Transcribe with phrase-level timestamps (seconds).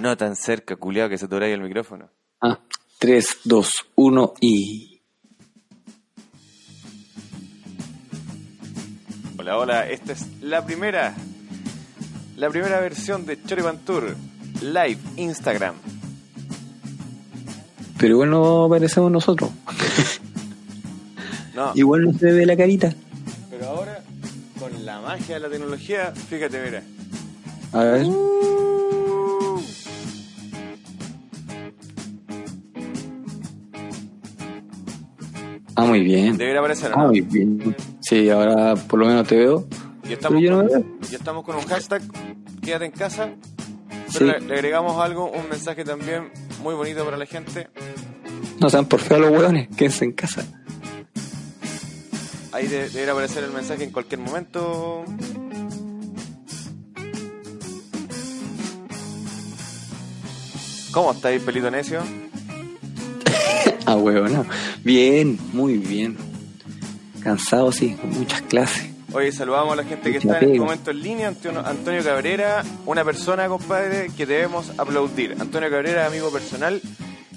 [0.00, 2.10] No tan cerca, culiado, que se te ahí el micrófono.
[2.40, 2.58] Ah,
[2.98, 5.00] 3, 2, 1 y...
[9.38, 11.14] Hola, hola, esta es la primera,
[12.36, 14.16] la primera versión de Choripan Tour,
[14.60, 15.76] live, Instagram.
[17.98, 19.50] Pero igual no aparecemos nosotros.
[21.54, 22.92] No, Igual no se ve la carita.
[23.48, 24.02] pero ahora,
[24.58, 26.82] con la magia de la tecnología, fíjate, mira.
[27.72, 28.06] A ver.
[28.06, 28.85] Ah,
[35.96, 36.36] muy bien.
[36.36, 37.08] Debería aparecer, ¿o Ah, ¿no?
[37.08, 37.76] muy bien.
[38.00, 39.66] Sí, ahora por lo menos te veo.
[40.04, 42.02] Ya estamos, yo no con, estamos con un hashtag,
[42.62, 43.30] quédate en casa.
[44.08, 44.18] Sí.
[44.20, 46.30] Pero le, le agregamos algo, un mensaje también
[46.62, 47.68] muy bonito para la gente.
[48.60, 50.44] No sean por feo los hueones, quédense en casa.
[52.52, 55.04] Ahí de- debería aparecer el mensaje en cualquier momento.
[60.92, 62.00] ¿Cómo estáis, pelito necio?
[63.86, 64.44] Ah, huevo, no.
[64.84, 66.16] Bien, muy bien.
[67.22, 68.90] Cansado, sí, con muchas clases.
[69.12, 71.28] Oye, saludamos a la gente que Mucha está en este momento en línea.
[71.28, 75.36] Antonio, Antonio Cabrera, una persona, compadre, que debemos aplaudir.
[75.40, 76.82] Antonio Cabrera, amigo personal.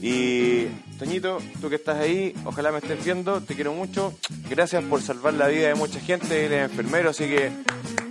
[0.02, 0.66] Y
[0.98, 4.14] Toñito, tú que estás ahí, ojalá me estés viendo, te quiero mucho.
[4.50, 7.52] Gracias por salvar la vida de mucha gente, eres enfermero, así que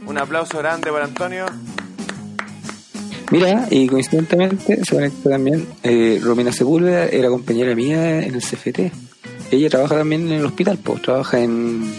[0.07, 1.47] un aplauso grande para Antonio.
[3.31, 8.91] Mira, y coincidentemente se conecta también eh, Romina Sepúlveda, era compañera mía en el CFT.
[9.51, 11.93] Ella trabaja también en el hospital, pues trabaja en,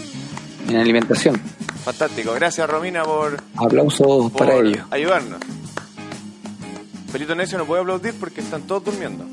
[0.67, 1.39] en alimentación.
[1.83, 4.85] Fantástico, gracias Romina por, Aplausos para ellos.
[4.91, 5.39] ayudarnos.
[7.11, 9.25] Pelito Necio no puede aplaudir porque están todos durmiendo.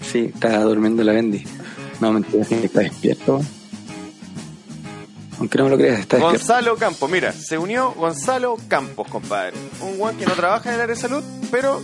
[0.00, 1.44] Sí, está durmiendo la Bendy.
[2.00, 3.40] No, mentira, está despierto.
[5.42, 6.18] Aunque no me lo creas, está.
[6.18, 9.56] Gonzalo Campos, mira, se unió Gonzalo Campos, compadre.
[9.80, 11.82] Un guan que no trabaja en el área de salud, pero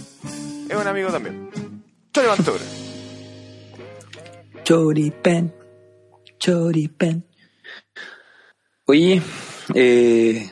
[0.68, 1.50] es un amigo también.
[2.12, 2.62] Chole Ventura.
[4.62, 5.52] Choripen,
[6.38, 7.24] choripen.
[8.86, 9.20] Oye,
[9.74, 10.50] eh,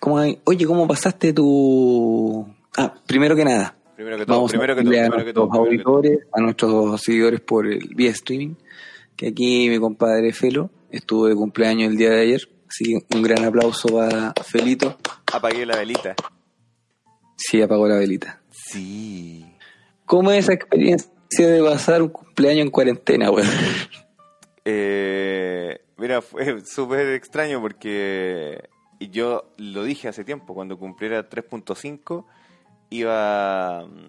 [0.00, 2.46] ¿cómo hay- oye, ¿cómo pasaste tu...?
[2.76, 5.32] Ah, primero que nada, Primero que todo, vamos primero a que todo, a primero que
[5.32, 5.44] todo.
[5.46, 8.54] nuestros auditores, a nuestros seguidores por el vía streaming,
[9.16, 13.22] que aquí mi compadre Felo estuvo de cumpleaños el día de ayer, así que un
[13.22, 14.98] gran aplauso para Felito.
[15.32, 16.14] Apagué la velita.
[17.36, 18.40] Sí, apagó la velita.
[18.50, 19.44] Sí.
[20.04, 23.48] ¿Cómo es esa experiencia de pasar un cumpleaños en cuarentena, weón?
[24.64, 28.68] Eh, mira, fue súper extraño porque
[29.00, 32.24] yo lo dije hace tiempo, cuando cumpliera 3.5
[32.90, 34.08] iba mm,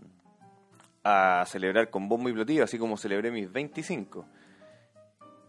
[1.04, 4.26] a celebrar con bombo y platillo, así como celebré mis 25.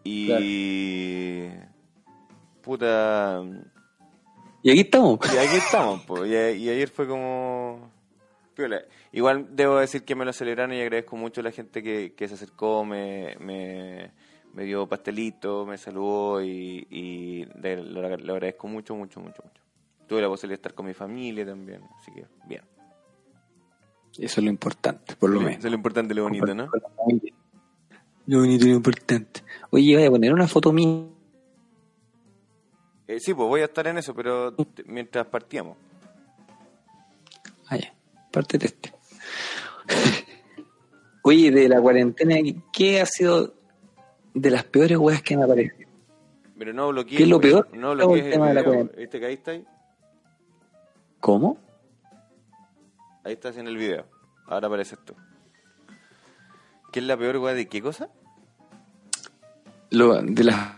[0.09, 1.49] Y...
[2.63, 3.43] Puta...
[4.63, 5.19] Y aquí estamos.
[5.33, 6.27] Y aquí estamos, po.
[6.27, 7.91] Y, ayer fue como...
[8.55, 8.83] piola.
[9.13, 12.29] Igual debo decir que me lo celebraron y agradezco mucho a la gente que, que
[12.29, 14.11] se acercó, me, me,
[14.53, 19.63] me dio pastelito, me saludó y, lo, lo agradezco mucho, mucho, mucho, mucho.
[20.07, 22.63] Tuve la posibilidad de estar con mi familia también, así que bien.
[24.19, 25.65] Eso es lo importante, por lo Eso menos.
[25.65, 26.69] es lo importante, lo bonito, ¿no?
[28.37, 29.43] Bonito y lo importante.
[29.71, 31.07] Oye, voy a poner una foto mía.
[33.07, 34.55] Eh, sí, pues voy a estar en eso, pero
[34.87, 35.77] mientras partíamos.
[37.69, 37.95] Ah, ya.
[38.31, 38.93] Parte de este.
[41.23, 42.37] Oye, de la cuarentena,
[42.73, 43.55] ¿qué ha sido
[44.35, 45.89] de las peores weas que me aparecido?
[46.59, 47.17] Pero no bloqueé.
[47.17, 47.69] ¿Qué es lo peor?
[47.73, 49.01] No el el tema de la cuarentena.
[49.01, 49.65] ¿Viste que ahí está ahí?
[51.21, 51.59] ¿Cómo?
[53.25, 54.07] Ahí estás en el video.
[54.47, 55.15] Ahora apareces tú.
[56.93, 58.09] ¿Qué es la peor weá de qué cosa?
[59.91, 60.77] Lo, de las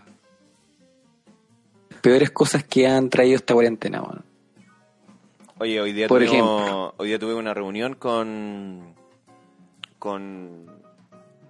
[2.01, 4.23] peores cosas que han traído esta cuarentena, weón.
[5.59, 6.93] Oye, hoy día, Por tuvimos- ejemplo.
[6.97, 8.95] hoy día tuve una reunión con
[9.99, 10.65] con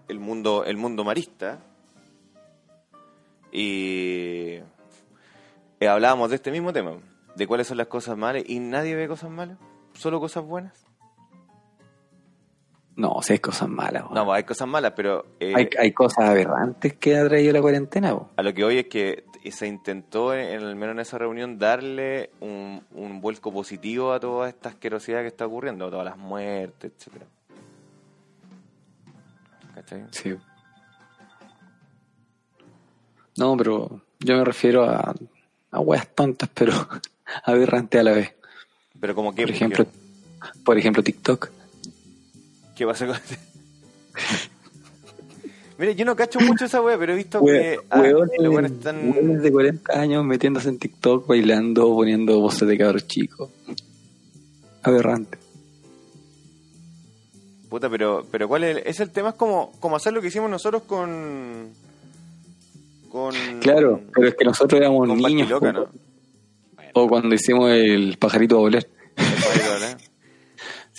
[0.10, 1.60] el mundo el mundo marista
[3.54, 4.60] y
[5.80, 6.98] eh, hablábamos de este mismo tema,
[7.36, 9.58] de cuáles son las cosas malas y nadie ve cosas malas,
[9.94, 10.86] solo cosas buenas.
[12.96, 14.04] No, o sea, hay cosas malas.
[14.12, 18.14] No, hay cosas malas, pero eh, hay, hay cosas aberrantes que ha traído la cuarentena,
[18.14, 18.28] weón.
[18.36, 22.32] a lo que hoy es que se intentó, en, al menos en esa reunión, darle
[22.42, 26.92] un, un vuelco positivo a toda esta asquerosidad que está ocurriendo, a todas las muertes,
[26.96, 27.26] etcétera.
[29.74, 30.06] ¿Cachai?
[30.12, 30.36] Sí.
[33.38, 35.16] No, pero yo me refiero a,
[35.72, 36.74] a weas tontas, pero
[37.46, 38.36] aberrantes a la vez.
[39.00, 39.86] Pero como que, Por ejemplo,
[40.64, 41.50] por ejemplo TikTok.
[42.82, 43.16] ¿Qué pasa con
[45.78, 48.04] Mire, yo no cacho mucho esa wea, pero he visto We- que ah,
[48.66, 49.40] están...
[49.40, 53.52] de 40 años metiéndose en TikTok, bailando, poniendo voces de cabros chicos.
[54.82, 55.38] Aberrante.
[57.70, 59.30] Puta, pero, pero ¿cuál es el, es el tema?
[59.30, 61.70] Es como, como hacer lo que hicimos nosotros con...
[63.10, 65.50] con Claro, pero es que nosotros éramos niños.
[65.62, 65.88] ¿no?
[66.94, 68.88] O cuando hicimos el pajarito a volar.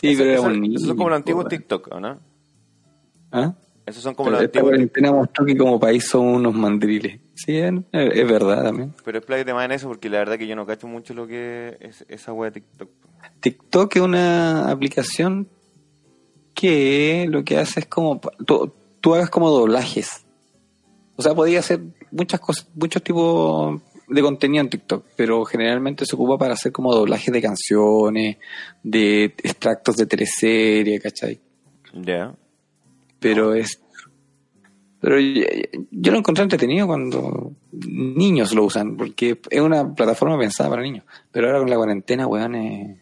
[0.02, 2.18] Sí, Eso- pero eso- son como los antiguos po, TikTok, ¿o no?
[3.30, 3.54] ¿Ah?
[3.86, 7.20] Esos son como Pero los esta antiguos cuarentena mostró que como país somos unos mandriles.
[7.34, 8.94] Sí, es, es verdad también.
[9.04, 11.76] Pero expláyate más en eso porque la verdad que yo no cacho mucho lo que
[11.80, 12.90] es esa wea de TikTok.
[13.40, 15.48] TikTok es una aplicación
[16.54, 20.24] que lo que hace es como tú, tú hagas como doblajes.
[21.16, 23.80] O sea, podía hacer muchas cosas, muchos tipos
[24.12, 28.36] de contenido en TikTok, pero generalmente se ocupa para hacer como doblajes de canciones,
[28.82, 31.40] de extractos de teleserie, ¿cachai?
[31.94, 32.34] Ya.
[33.18, 33.80] Pero es.
[35.00, 35.42] Pero yo,
[35.90, 41.04] yo lo encontré entretenido cuando niños lo usan, porque es una plataforma pensada para niños.
[41.32, 42.98] Pero ahora con la cuarentena, weón, es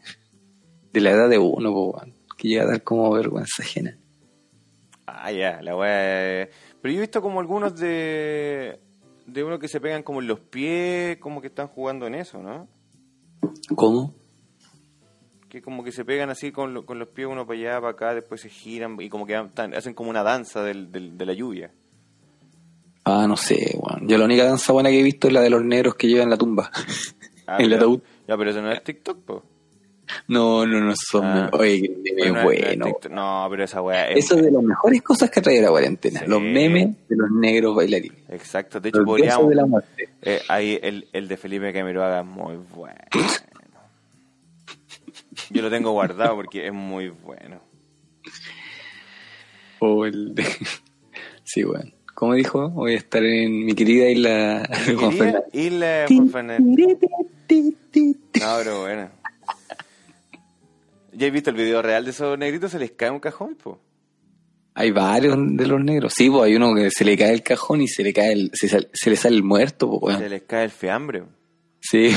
[0.93, 3.99] de la edad de uno, weón, que llega a dar como vergüenza ajena.
[5.07, 5.73] Ah, ya, la
[6.43, 6.49] es-
[6.81, 8.81] Pero yo he visto como algunos de.
[9.33, 12.43] De uno que se pegan como en los pies, como que están jugando en eso,
[12.43, 12.69] ¿no?
[13.75, 14.15] ¿Cómo?
[15.49, 17.93] Que como que se pegan así con, lo- con los pies uno para allá, para
[17.93, 21.27] acá, después se giran y como que tan- hacen como una danza del, del- de
[21.27, 21.73] la lluvia.
[23.05, 24.07] Ah, no sé, weón.
[24.07, 26.31] Yo la única danza buena que he visto es la de los negros que llevan
[26.31, 26.71] la tumba.
[27.47, 27.77] Ah, El ya.
[27.77, 28.01] ataúd.
[28.29, 29.43] Ya, pero eso no es TikTok, po.
[30.29, 31.25] No, no, no, son.
[31.25, 31.51] Ah.
[31.53, 32.85] Oye, que meme Pero no es- no es bueno.
[32.87, 33.13] TikTok.
[33.13, 34.25] No, pero esa wea es.
[34.25, 36.21] Eso es de las mejores cosas que ha traído la cuarentena.
[36.21, 36.27] Sí.
[36.29, 38.19] Los memes de los negros bailarines.
[38.29, 39.49] Exacto, de hecho Los podríamos.
[39.49, 40.09] de la muerte.
[40.23, 42.99] Eh, ahí el, el de Felipe Camiroaga es muy bueno.
[45.51, 47.61] Yo lo tengo guardado porque es muy bueno.
[49.81, 50.45] O el de...
[51.45, 51.91] Sí, bueno.
[52.15, 55.45] Como dijo, voy a estar en mi querida isla Juan Quería Fernández.
[55.55, 56.99] irle a Juan Fernández.
[58.41, 59.09] No, pero bueno.
[61.13, 62.71] ¿Ya has visto el video real de esos negritos?
[62.73, 63.81] Se les cae un cajón, po.
[64.75, 66.13] Hay varios de los negros.
[66.17, 68.51] Sí, pues hay uno que se le cae el cajón y se le cae el,
[68.55, 70.19] se, sal- se le sale el muerto, weón.
[70.21, 71.25] Se les cae el fiambre.
[71.81, 72.15] Sí.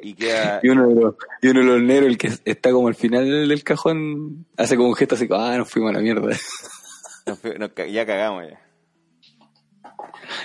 [0.00, 0.60] Y queda.
[0.62, 3.48] Y uno, de los, y uno de los negros, el que está como al final
[3.48, 6.22] del cajón, hace como un gesto así como, ah, nos fuimos a la mierda.
[7.26, 8.60] nos nos ya cagamos ya.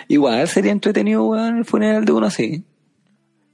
[0.07, 2.63] Igual sería entretenido, weón, el funeral de uno así.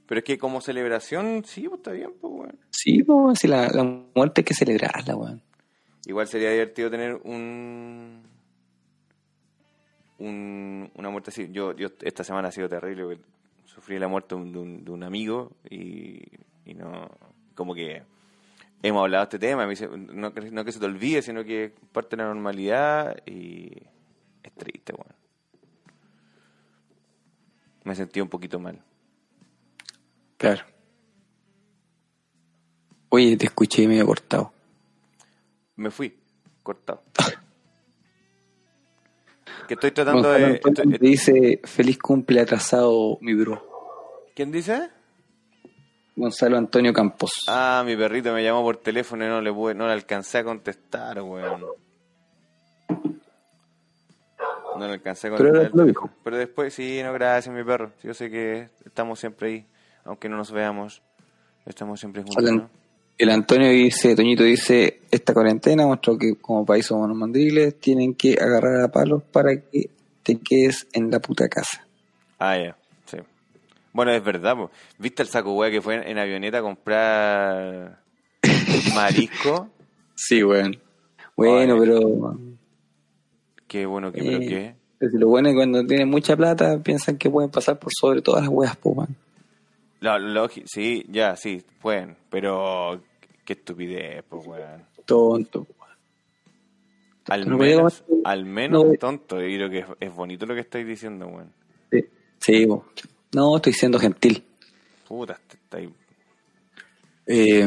[0.06, 2.58] Pero es que como celebración, sí, pues está bien, pues, weón.
[2.70, 5.42] Sí, pues, si la, la muerte hay que celebrarla, weón.
[6.06, 8.22] Igual sería divertido tener un,
[10.18, 11.48] un una muerte así.
[11.50, 13.02] Yo, yo esta semana ha sido terrible.
[13.04, 13.20] porque
[13.64, 16.22] Sufrí la muerte de un, de un- amigo y,
[16.64, 17.10] y no,
[17.54, 18.02] como que
[18.82, 19.64] hemos hablado de este tema.
[19.64, 22.28] Me dice, no, que- no que se te olvide, sino que es parte de la
[22.28, 23.72] normalidad y
[24.42, 25.14] es triste, weón.
[27.84, 28.80] Me sentí un poquito mal.
[30.36, 30.64] Claro.
[33.08, 34.52] Oye, te escuché medio cortado.
[35.76, 36.14] Me fui,
[36.62, 37.02] cortado.
[39.68, 40.52] que estoy tratando Gonzalo de...
[40.54, 43.64] Estoy- te dice, feliz cumple atrasado, mi bro.
[44.34, 44.90] ¿Quién dice?
[46.14, 47.44] Gonzalo Antonio Campos.
[47.48, 50.44] Ah, mi perrito me llamó por teléfono y no le pude, no le alcancé a
[50.44, 51.64] contestar, weón.
[54.78, 55.70] No le alcancé a Pero contestar.
[55.72, 56.10] te lo dijo.
[56.22, 57.92] Pero después, sí, no, gracias, mi perro.
[58.02, 59.66] Yo sé que estamos siempre ahí,
[60.06, 61.02] aunque no nos veamos.
[61.66, 62.68] Estamos siempre juntos.
[63.18, 68.14] El Antonio dice, Toñito dice, esta cuarentena mostró que como país somos unos mandriles, tienen
[68.14, 69.88] que agarrar a palos para que
[70.22, 71.86] te quedes en la puta casa.
[72.38, 73.16] Ah, ya, sí.
[73.94, 74.70] Bueno, es verdad, po.
[74.98, 78.00] ¿Viste el saco weá que fue en, avioneta a comprar
[78.94, 79.70] marisco?
[80.18, 80.80] Sí, weón.
[81.36, 82.38] Bueno, pero,
[83.68, 84.74] Qué bueno que, pero eh, qué.
[84.98, 87.92] pero si lo bueno es que cuando tienen mucha plata piensan que pueden pasar por
[87.92, 89.14] sobre todas las weas, po, weón.
[90.00, 93.02] Logi- sí, ya, sí, pueden, pero
[93.44, 94.84] qué estupidez, pues, weón.
[95.04, 95.66] Tonto.
[97.28, 100.60] Al No menos, al menos no- tonto, y creo que es, es bonito lo que
[100.60, 101.52] estáis diciendo, weón.
[101.90, 102.04] Sí,
[102.40, 102.84] sí po.
[103.32, 104.44] no, estoy siendo gentil.
[105.08, 105.90] Puta, te- estáis-
[107.26, 107.66] Eh,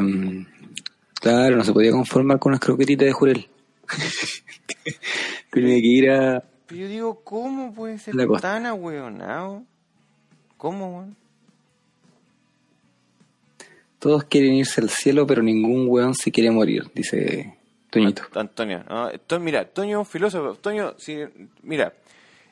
[1.16, 3.48] claro, no se podía conformar con unas croquetitas de jurel.
[5.52, 6.44] Tiene que ir a...
[6.68, 9.64] Pero yo digo, ¿cómo puede ser tan ahueonado?
[10.58, 11.16] ¿Cómo, weón?
[14.00, 17.56] Todos quieren irse al cielo, pero ningún weón se quiere morir, dice
[17.90, 18.24] Toñito.
[18.36, 19.10] Antonio, ¿no?
[19.40, 20.56] Mira, Toño es un filósofo.
[20.56, 20.96] Toño,
[21.64, 21.94] mira,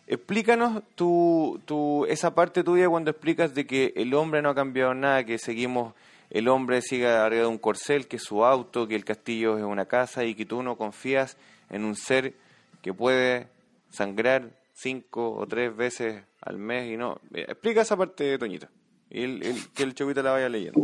[0.07, 4.93] explícanos tu, tu, esa parte tuya cuando explicas de que el hombre no ha cambiado
[4.93, 5.93] nada, que seguimos,
[6.29, 9.85] el hombre sigue arriba de un corcel, que su auto, que el castillo es una
[9.85, 11.37] casa y que tú no confías
[11.69, 12.33] en un ser
[12.81, 13.47] que puede
[13.89, 17.19] sangrar cinco o tres veces al mes y no.
[17.33, 18.67] Explica esa parte, Toñito.
[19.09, 19.41] Y el-
[19.73, 20.81] que el chovita la vaya leyendo.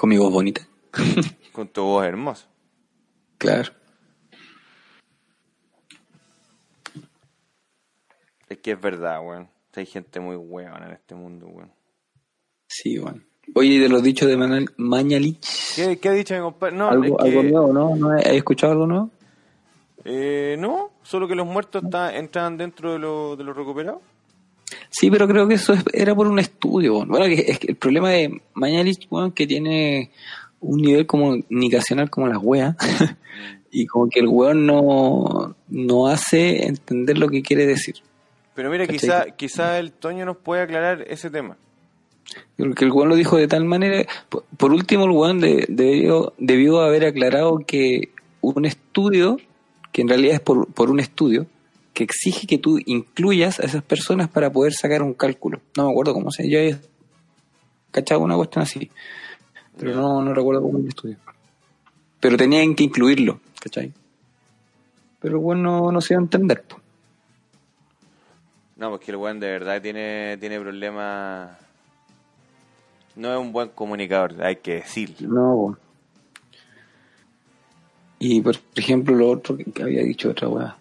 [0.00, 0.66] Con mi voz bonita.
[1.52, 2.46] Con tu voz hermosa.
[3.36, 3.70] Claro.
[8.48, 9.50] Es que es verdad, weón.
[9.76, 11.70] Hay gente muy weón en este mundo, weón.
[12.66, 13.20] Sí, bueno.
[13.54, 16.76] Oye, ¿y de los dichos de Manuel Mañalich, ¿Qué, qué ha dicho mi compadre?
[16.76, 17.96] No, algo, es que- algo nuevo, ¿no?
[17.96, 19.10] ¿No ¿Has escuchado algo nuevo?
[20.06, 24.00] Eh, no, solo que los muertos está, entran dentro de lo, de los recuperados.
[24.88, 27.04] Sí, pero creo que eso es- era por un estudio.
[27.06, 30.10] Bueno, es que el problema de Mañalich, bueno, que tiene
[30.60, 32.76] un nivel comunicacional como las weas,
[33.72, 37.96] y como que el weón no, no hace entender lo que quiere decir.
[38.54, 38.98] Pero mira, ¿Cachai?
[39.00, 41.56] quizá, quizá el Toño nos puede aclarar ese tema.
[42.56, 44.06] Que el weón lo dijo de tal manera.
[44.28, 48.10] Por, por último, el weón de- debió, debió haber aclarado que
[48.40, 49.38] un estudio,
[49.92, 51.46] que en realidad es por, por un estudio,
[51.92, 55.60] que exige que tú incluyas a esas personas para poder sacar un cálculo.
[55.76, 56.78] No me acuerdo cómo se Yo he
[57.90, 58.90] cachado una cuestión así,
[59.76, 61.16] pero no, no recuerdo cómo el estudio.
[62.20, 63.92] Pero tenían que incluirlo, ¿cachai?
[65.20, 66.62] Pero el weón no, no se iba a entender.
[66.62, 66.80] po.
[68.76, 71.58] No, porque el weón de verdad tiene, tiene problemas.
[73.16, 75.28] No es un buen comunicador, hay que decirlo.
[75.28, 75.78] No, po.
[78.18, 80.76] Y por ejemplo, lo otro que que había dicho otra weá.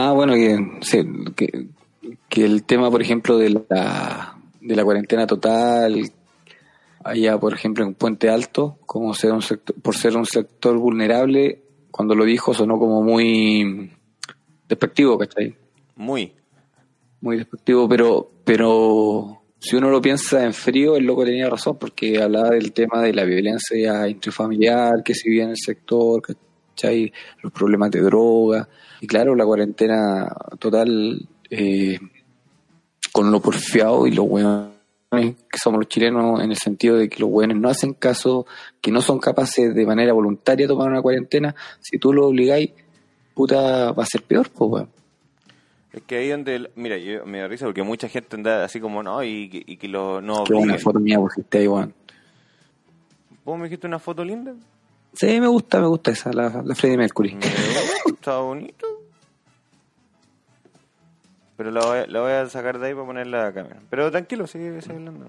[0.00, 0.98] Ah, bueno, que, sí,
[1.34, 1.66] que,
[2.28, 6.08] que el tema, por ejemplo, de la, de la cuarentena total,
[7.02, 11.62] allá, por ejemplo, en Puente Alto, como ser un sector, por ser un sector vulnerable,
[11.90, 13.90] cuando lo dijo sonó como muy
[14.68, 15.56] despectivo, ¿cachai?
[15.96, 16.32] Muy.
[17.20, 22.22] muy despectivo, pero, pero si uno lo piensa en frío, el loco tenía razón, porque
[22.22, 26.47] hablaba del tema de la violencia intrafamiliar que se vive en el sector, ¿cachai?
[27.42, 28.68] Los problemas de droga,
[29.00, 31.98] y claro, la cuarentena total, eh,
[33.12, 34.68] con lo porfiado y los hueones
[35.10, 38.46] que somos los chilenos, en el sentido de que los hueones no hacen caso,
[38.80, 42.70] que no son capaces de manera voluntaria de tomar una cuarentena, si tú lo obligáis,
[43.34, 44.88] puta, va a ser peor, pues, weón.
[45.92, 46.54] Es que ahí donde.
[46.56, 49.62] el- Mira, yo me da risa porque mucha gente anda así como, no, y, que-
[49.66, 50.80] y que lo, no Qué buena obliguen.
[50.80, 51.94] foto mía pusiste ahí, weón.
[53.44, 54.54] ¿Vos me dijiste una foto linda?
[55.18, 57.34] Sí, me gusta, me gusta esa, la, la Freddie Mercury.
[57.34, 58.86] Me- Está bonito.
[61.56, 63.80] Pero la voy, a- la voy a sacar de ahí para ponerla a cámara.
[63.90, 65.26] Pero tranquilo, sigue, sigue hablando.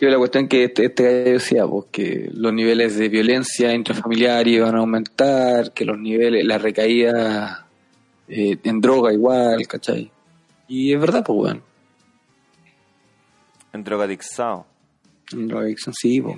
[0.00, 4.46] Yo la cuestión que este, este gallo decía, pues, que los niveles de violencia intrafamiliar
[4.48, 7.66] iban a aumentar, que los niveles, la recaída
[8.28, 10.10] eh, en droga igual, ¿cachai?
[10.68, 11.62] Y es verdad, pues, weón.
[13.72, 14.66] En drogadixado.
[15.32, 16.36] En drogadicción sí, pues.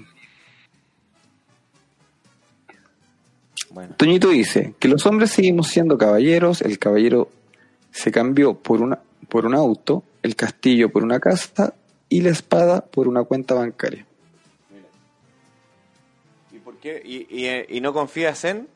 [3.78, 3.94] Bueno.
[3.96, 7.30] Toñito dice que los hombres seguimos siendo caballeros, el caballero
[7.92, 11.74] se cambió por, una, por un auto, el castillo por una casa
[12.08, 14.04] y la espada por una cuenta bancaria.
[16.50, 17.00] ¿Y por qué?
[17.04, 18.66] ¿Y, y, y no confías en?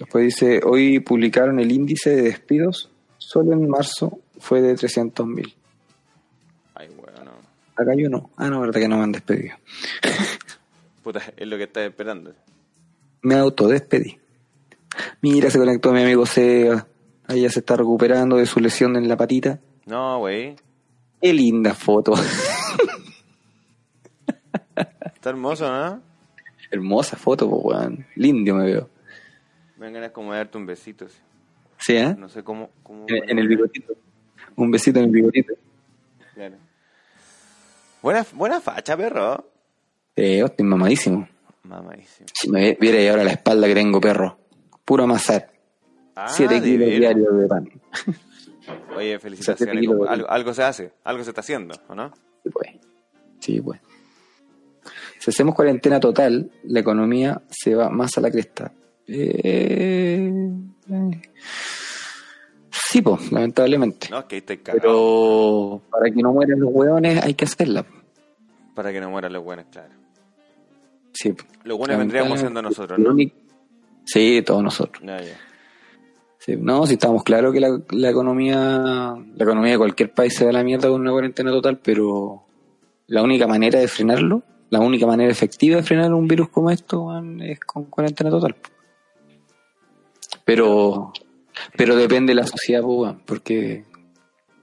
[0.00, 5.54] Después dice, hoy publicaron el índice de despidos, solo en marzo fue de 300.000.
[6.74, 7.30] Ay, bueno.
[7.76, 8.30] Acá yo no.
[8.36, 9.54] Ah, no, verdad que no me han despedido.
[11.08, 12.34] Puta, es lo que estás esperando.
[13.22, 14.18] Me autodespedí.
[15.22, 16.86] Mira, se conectó mi amigo Seba.
[17.26, 19.58] Ahí ya se está recuperando de su lesión en la patita.
[19.86, 20.54] No, güey.
[21.18, 22.12] Qué linda foto.
[25.14, 26.02] Está hermoso, ¿no?
[26.70, 28.06] Hermosa foto, pues, weón.
[28.14, 28.90] Lindo me veo.
[29.78, 31.08] Vengan a como darte un besito.
[31.08, 31.16] sí.
[31.78, 32.14] ¿Sí, eh?
[32.18, 32.68] No sé cómo...
[32.82, 33.94] cómo En, en el bigotito.
[34.56, 35.54] Un besito en el bigotito.
[36.34, 36.56] Claro.
[38.02, 39.52] Buena, buena facha, perro.
[40.18, 41.28] Eh, estoy mamadísimo.
[41.62, 42.26] Mamadísimo.
[42.34, 44.36] Si me viera ahora la espalda que tengo, perro.
[44.84, 45.50] Puro amasar.
[46.16, 47.70] Ah, Siete kilos diarios de pan.
[48.96, 49.76] Oye, felicitaciones.
[50.08, 52.12] algo, algo se hace, algo se está haciendo, ¿o no?
[52.42, 52.70] Sí, pues.
[53.38, 53.80] Sí, pues.
[55.20, 58.72] Si hacemos cuarentena total, la economía se va más a la cresta.
[59.06, 60.32] Eh.
[62.70, 64.08] Sí, pues, lamentablemente.
[64.10, 64.80] No, es que cagado.
[64.80, 67.84] Pero para que no mueran los hueones hay que hacerla.
[68.74, 69.92] Para que no mueran los buenos, claro.
[71.20, 71.34] Sí.
[71.64, 72.98] Los buenos vendríamos siendo nosotros,
[74.04, 75.02] Sí, todos nosotros.
[76.38, 78.58] Sí, no, si estamos claros que la, la economía,
[79.34, 82.44] la economía de cualquier país se va a la mierda con una cuarentena total, pero
[83.08, 87.02] la única manera de frenarlo, la única manera efectiva de frenar un virus como esto,
[87.02, 88.54] weón, es con cuarentena total.
[90.44, 91.12] Pero,
[91.76, 92.82] pero depende de la sociedad,
[93.26, 93.84] porque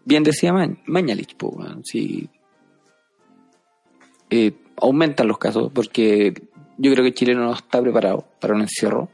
[0.05, 1.35] bien decía Ma- Mañalich,
[1.83, 2.29] si
[4.29, 6.33] eh, aumentan los casos, porque
[6.77, 9.09] yo creo que Chile no está preparado para un encierro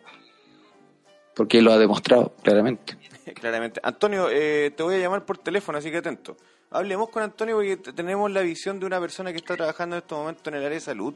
[1.36, 2.98] porque lo ha demostrado claramente.
[3.36, 3.80] Claramente.
[3.84, 6.36] Antonio, eh, te voy a llamar por teléfono, así que atento.
[6.72, 10.16] Hablemos con Antonio porque tenemos la visión de una persona que está trabajando en este
[10.16, 11.14] momento en el área de salud.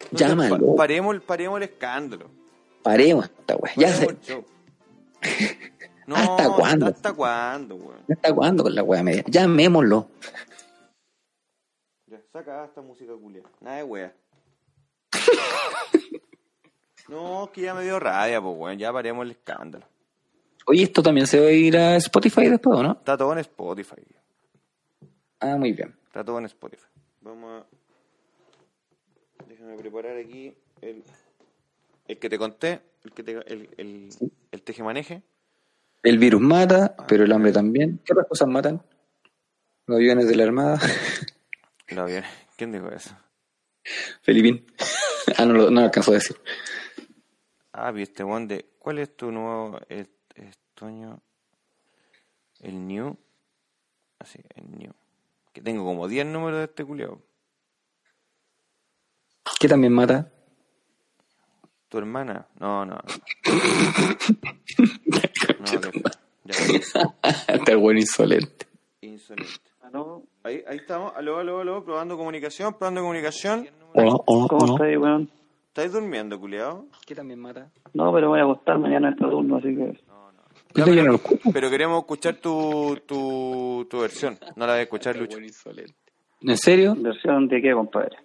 [0.00, 0.74] Entonces, Llámalo.
[0.74, 2.26] pa- paremos, paremos el escándalo.
[2.82, 3.72] Paremos esta weá.
[3.76, 4.44] Ya show.
[6.06, 6.86] No, ¿Hasta cuándo?
[6.86, 7.98] ¿Hasta cuándo, weón?
[8.10, 9.22] ¿Hasta cuándo con la weá media?
[9.28, 10.08] Llamémoslo.
[12.10, 13.42] Ya, saca esta música culia.
[13.60, 14.12] Nada de wea.
[17.08, 18.78] no, es que ya me dio rabia, pues, weón.
[18.78, 19.86] Ya paremos el escándalo.
[20.66, 22.92] Oye, esto también se va a ir a Spotify después, ¿o no?
[22.92, 24.02] Está todo en Spotify.
[25.38, 25.94] Ah, muy bien.
[26.06, 26.88] Está todo en Spotify.
[27.20, 27.66] Vamos a.
[29.46, 31.04] Déjame preparar aquí el.
[32.08, 32.80] El que te conté.
[33.04, 33.32] El que te.
[33.32, 34.10] El, el,
[34.50, 35.22] el tejemaneje.
[36.02, 38.00] El virus mata, pero el hambre también.
[38.04, 38.82] ¿Qué otras cosas matan?
[39.86, 40.80] Los aviones de la Armada.
[41.90, 42.24] Lo bien.
[42.56, 43.10] ¿Quién dijo eso?
[44.22, 44.66] Felipín.
[45.36, 46.36] ah, no, lo- no lo alcanzó a decir.
[47.72, 48.66] Ah, viste, weón, de.
[48.78, 49.78] ¿Cuál es tu nuevo.
[49.88, 51.20] El, estoño?
[52.60, 53.16] El new.
[54.18, 54.92] Así, el new.
[55.52, 57.20] Que tengo como 10 números de este culiao.
[59.58, 60.30] ¿Qué también mata?
[61.88, 62.46] ¿Tu hermana?
[62.58, 62.98] No, no.
[65.58, 65.80] No, no
[66.44, 66.54] ya.
[67.48, 68.66] Está bueno insolente.
[69.00, 69.52] Insolente.
[70.42, 71.12] Ahí, ahí estamos.
[71.16, 71.84] Aló, aló, aló.
[71.84, 73.68] Probando comunicación, probando comunicación.
[73.94, 74.74] Oh, oh, ¿Cómo oh.
[74.76, 75.30] estáis, weón?
[75.68, 76.86] ¿Estáis durmiendo, culiao?
[77.06, 77.70] ¿Qué también mata?
[77.94, 80.00] No, pero voy a acostar mañana en este turno, así que...
[80.74, 81.18] Yo no pero,
[81.52, 84.38] pero queremos escuchar tu, tu, tu versión.
[84.56, 85.38] No la de escuchar, Lucho.
[86.42, 86.94] ¿En serio?
[86.96, 88.16] ¿Versión de qué, compadre?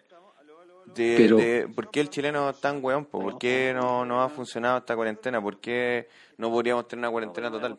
[0.96, 3.06] De, Pero- de- ¿Por qué el chileno es tan weón?
[3.06, 3.20] po?
[3.20, 5.42] ¿Por qué no, no ha funcionado esta cuarentena?
[5.42, 6.08] ¿Por qué
[6.38, 7.78] no podríamos tener una cuarentena total?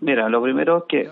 [0.00, 1.10] Mira, lo primero es que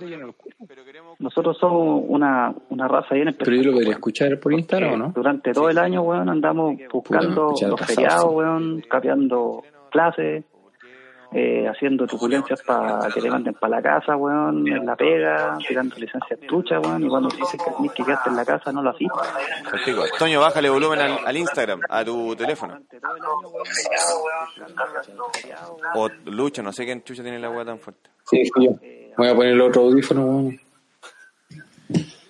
[1.18, 3.75] nosotros somos una, una raza bien Pero yo lo especial.
[3.75, 5.12] podría escuchar por Instagram, ¿o no?
[5.14, 10.44] Durante todo el año, weón, andamos buscando los feriados, weón, capeando clases,
[11.32, 15.96] eh, haciendo truculencias para que te manden para la casa, weón, en la pega, tirando
[15.96, 18.82] licencias truchas, weón, y cuando te dicen que tenés que quedarte en la casa, no
[18.82, 19.08] lo haces.
[19.71, 20.02] Contigo.
[20.19, 22.78] Toño, bájale volumen al, al Instagram, a tu teléfono.
[25.95, 28.08] O Lucho, no sé quién chucha tiene la weá tan fuerte.
[28.25, 28.71] Sí, sí, yo.
[29.16, 30.25] Voy a poner el otro audífono.
[30.25, 30.60] weón.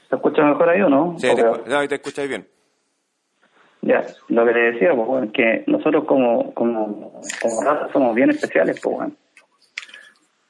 [0.08, 1.16] ¿Se escucha mejor ahí o no?
[1.18, 1.64] Sí, ¿O te, peor?
[1.64, 2.46] escu- no, te escucháis bien.
[3.82, 8.30] Ya, lo que le decía, pues, bueno, que nosotros como, como, como raza somos bien
[8.30, 9.12] especiales, pues, bueno.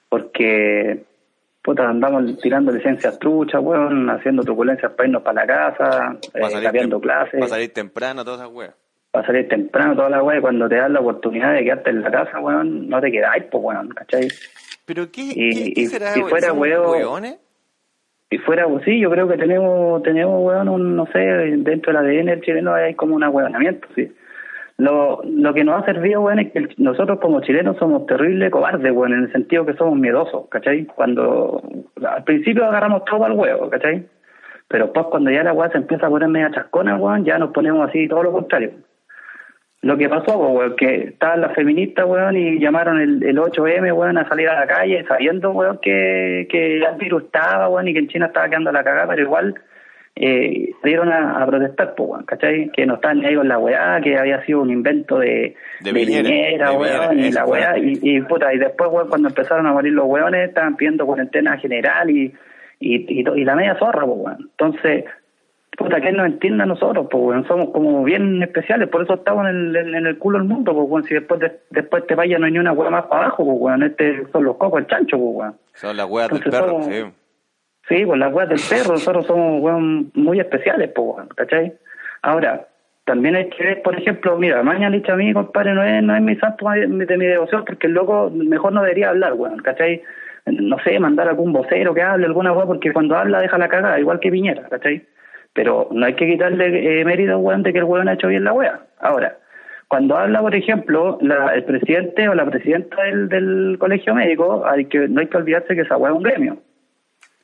[0.08, 1.04] Porque,
[1.62, 7.00] puta, andamos tirando licencias truchas, weón, haciendo truculencias para irnos para la casa, eh, cambiando
[7.00, 8.74] clases, va a salir temprano, todas esas weas.
[9.10, 12.02] para salir temprano, toda la weá, y cuando te dan la oportunidad de quedarte en
[12.02, 14.28] la casa, weón, no te quedáis, pues, weón, ¿cachai?
[14.86, 16.30] ¿Pero qué, Y- qué, qué y- será, si weón?
[16.30, 17.38] fuera ¿Somos huevo- hueones?
[18.30, 21.96] Si fuera, pues sí, yo creo que tenemos, tenemos, weón, un, no sé, dentro del
[21.96, 24.12] ADN del chileno hay como un ahueonamiento, sí.
[24.76, 28.92] Lo, lo que nos ha servido, weón, es que nosotros como chilenos somos terribles cobardes,
[28.92, 30.84] weón, en el sentido que somos miedosos, ¿cachai?
[30.84, 31.62] Cuando,
[32.06, 34.06] al principio agarramos todo al huevo, ¿cachai?
[34.68, 37.50] Pero después cuando ya la weá se empieza a poner media chascona, weón, ya nos
[37.50, 38.72] ponemos así, todo lo contrario.
[39.80, 44.18] Lo que pasó, weón, que estaban las feministas, weón, y llamaron el, el 8M, weón,
[44.18, 48.00] a salir a la calle sabiendo, weón, que, que el virus estaba, weón, y que
[48.00, 49.54] en China estaba quedando la cagada, pero igual
[50.16, 52.72] eh, salieron a, a protestar, pues, weón, ¿cachai?
[52.72, 56.58] Que no estaban ahí con la weá, que había sido un invento de, De de
[56.76, 60.06] weón, y la weá, y, y, puta, y después, weón, cuando empezaron a morir los
[60.06, 62.34] weones, estaban pidiendo cuarentena general y,
[62.80, 64.38] y, y, y la media zorra, pues, weón.
[64.40, 65.04] Entonces,
[65.78, 69.48] puta, que nos entienda a nosotros, pues, weón, somos como bien especiales, por eso estamos
[69.48, 72.36] en el, en, el culo del mundo, pues, weón, si después de, después te vaya
[72.36, 74.88] no hay ni una weá más para abajo, pues, weón, este son los cocos, el
[74.88, 75.54] chancho, pues, weón.
[75.74, 77.04] Son las weas del perro, somos- sí.
[77.88, 81.72] Sí, pues las weas del perro, nosotros somos weón, muy especiales, pues, weón, ¿cachai?
[82.22, 82.66] Ahora,
[83.04, 86.16] también hay que ver, por ejemplo, mira, Maña Licha a mí, compadre, no es, no
[86.16, 90.02] es mi santo de mi devoción, porque el loco mejor no debería hablar, weón, ¿cachai?
[90.44, 94.00] No sé, mandar algún vocero que hable alguna weá, porque cuando habla deja la cagada,
[94.00, 95.06] igual que Piñera, ¿cachai?
[95.54, 98.44] Pero no hay que quitarle eh, mérito, weón, de que el weón ha hecho bien
[98.44, 98.80] la wea.
[99.00, 99.38] Ahora,
[99.88, 104.84] cuando habla, por ejemplo, la- el presidente o la presidenta del, del colegio médico, hay
[104.84, 106.58] que, no hay que olvidarse que esa weá es un gremio.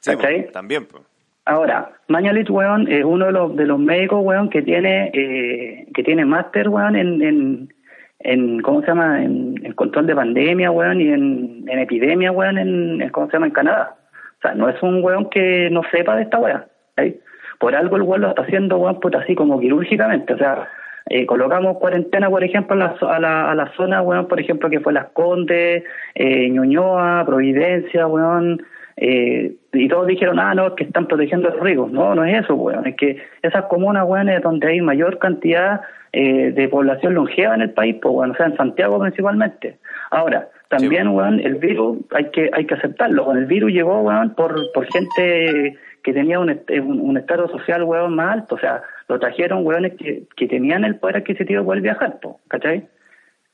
[0.01, 0.51] Sí, ¿Cachai?
[0.53, 1.03] también, pues.
[1.47, 6.03] Ahora, Mañalich, weón, es uno de los, de los médicos, weón, que tiene, eh, que
[6.03, 7.75] tiene máster, weón, en, en,
[8.21, 9.23] en, ¿cómo se llama?
[9.23, 13.35] En, en control de pandemia, weón, y en, en epidemia, weón, en, en, ¿cómo se
[13.35, 13.47] llama?
[13.47, 13.97] En Canadá.
[14.39, 16.67] O sea, no es un weón que no sepa de esta weá,
[16.99, 17.19] ¿sí?
[17.59, 20.69] Por algo el weón lo está haciendo, weón, puta, así como quirúrgicamente, o sea,
[21.11, 24.71] eh, colocamos cuarentena, por ejemplo, a la, a la, a la zona, weón, por ejemplo,
[24.71, 28.63] que fue Las Condes, eh, Ñuñoa, Providencia, weón,
[28.97, 31.91] eh, y todos dijeron, ah, no, es que están protegiendo a los ricos.
[31.91, 32.87] No, no es eso, weón.
[32.87, 35.81] Es que esas comunas, weón, es donde hay mayor cantidad
[36.13, 39.79] eh, de población longeva en el país, pues, weón, o sea, en Santiago principalmente.
[40.11, 43.33] Ahora, también, weón, el virus hay que hay que aceptarlo.
[43.33, 48.35] el virus llegó, weón, por, por gente que tenía un, un, estado social, weón, más
[48.35, 48.57] alto.
[48.57, 52.41] O sea, lo trajeron, weones que, que tenían el poder adquisitivo de poder viajar, po,
[52.47, 52.87] ¿cachai?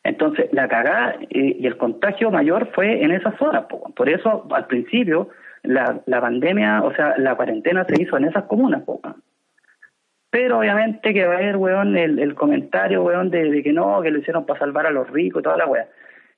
[0.02, 3.68] Entonces, la cagada y, el contagio mayor fue en esa zona.
[3.68, 3.92] Po.
[3.94, 5.28] Por eso, al principio,
[5.62, 8.82] la, la pandemia, o sea, la cuarentena se hizo en esas comunas.
[8.82, 9.00] Po.
[10.30, 14.10] Pero obviamente que va a haber, weón, el, el comentario, weón, de, que no, que
[14.10, 15.86] lo hicieron para salvar a los ricos y toda la weá.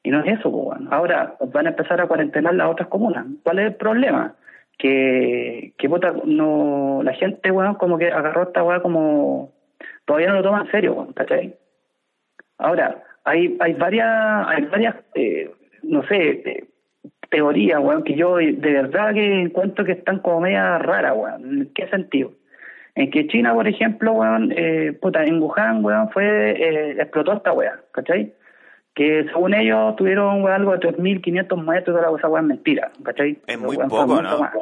[0.02, 0.88] Y no es eso, weón.
[0.90, 3.24] Ahora van a empezar a cuarentenar las otras comunas.
[3.42, 4.34] ¿Cuál es el problema?
[4.78, 9.52] Que, que puta, no, la gente, weón, como que agarró esta weá como,
[10.04, 11.54] todavía no lo toma en serio, weón, ¿cachai?
[12.58, 15.50] Ahora, hay, hay varias, hay varias, eh,
[15.82, 16.64] no sé, eh,
[17.30, 21.60] teorías, weón, que yo de verdad que encuentro que están como media raras, weón.
[21.60, 22.32] ¿En qué sentido?
[22.94, 27.52] En que China, por ejemplo, weón, eh, puta, en Wuhan, weón, fue, eh, explotó esta
[27.52, 28.32] weá, ¿cachai?
[28.94, 33.38] Que según ellos tuvieron, algo de 3.500 muertos, toda la cosa, weón, mentira, ¿cachai?
[33.46, 34.38] Es muy poco, ¿no?
[34.38, 34.52] Más,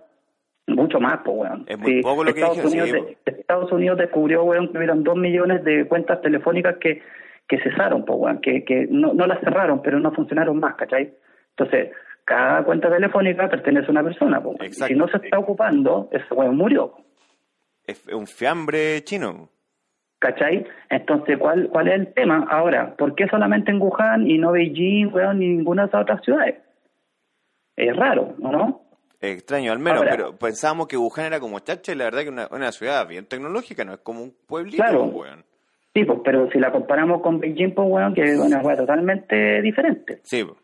[0.69, 1.65] mucho más, pues, weón.
[1.67, 5.65] Es muy poco lo que Estados Unidos, Estados Unidos descubrió, weón, que hubieron 2 millones
[5.65, 7.03] de cuentas telefónicas que,
[7.49, 11.13] que cesaron, pues, weón, que, que no, no las cerraron, pero no funcionaron más, ¿cachai?
[11.57, 11.91] Entonces,
[12.25, 14.77] cada cuenta telefónica pertenece a una persona, pues.
[14.77, 16.95] Si no se está ocupando, ese weón murió
[17.91, 19.51] es un fiambre chino.
[20.21, 20.67] ¿Cachai?
[20.91, 22.47] Entonces, ¿cuál, ¿cuál es el tema?
[22.51, 26.23] Ahora, ¿por qué solamente en Wuhan y no Beijing, weón, ni ninguna de esas otras
[26.23, 26.57] ciudades?
[27.77, 28.83] Es raro, ¿no?
[29.23, 32.49] extraño, al menos, pero pensábamos que Wuhan era como Chacha y la verdad que una,
[32.51, 35.05] una ciudad bien tecnológica, no es como un pueblito, claro.
[35.05, 35.45] weón.
[35.93, 39.61] Sí, pues, pero si la comparamos con Beijing, pues, weón, que es una ciudad totalmente
[39.63, 40.21] diferente.
[40.23, 40.59] Sí, pues.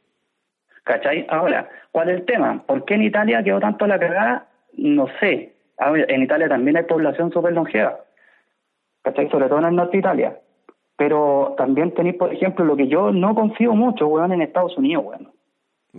[0.85, 1.27] ¿Cachai?
[1.29, 2.63] Ahora, ¿cuál es el tema?
[2.65, 4.49] ¿Por qué en Italia quedó tanto la cagada?
[4.75, 5.55] No sé.
[5.79, 7.99] En Italia también hay población súper longeva,
[9.07, 9.31] ¿cachai?
[9.31, 10.39] Sobre todo en el norte de Italia.
[10.97, 15.05] Pero también tenéis, por ejemplo, lo que yo no confío mucho, weón, en Estados Unidos,
[15.07, 15.29] weón.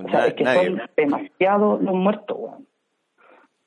[0.05, 2.67] O sea, es que son demasiados los muertos, weón.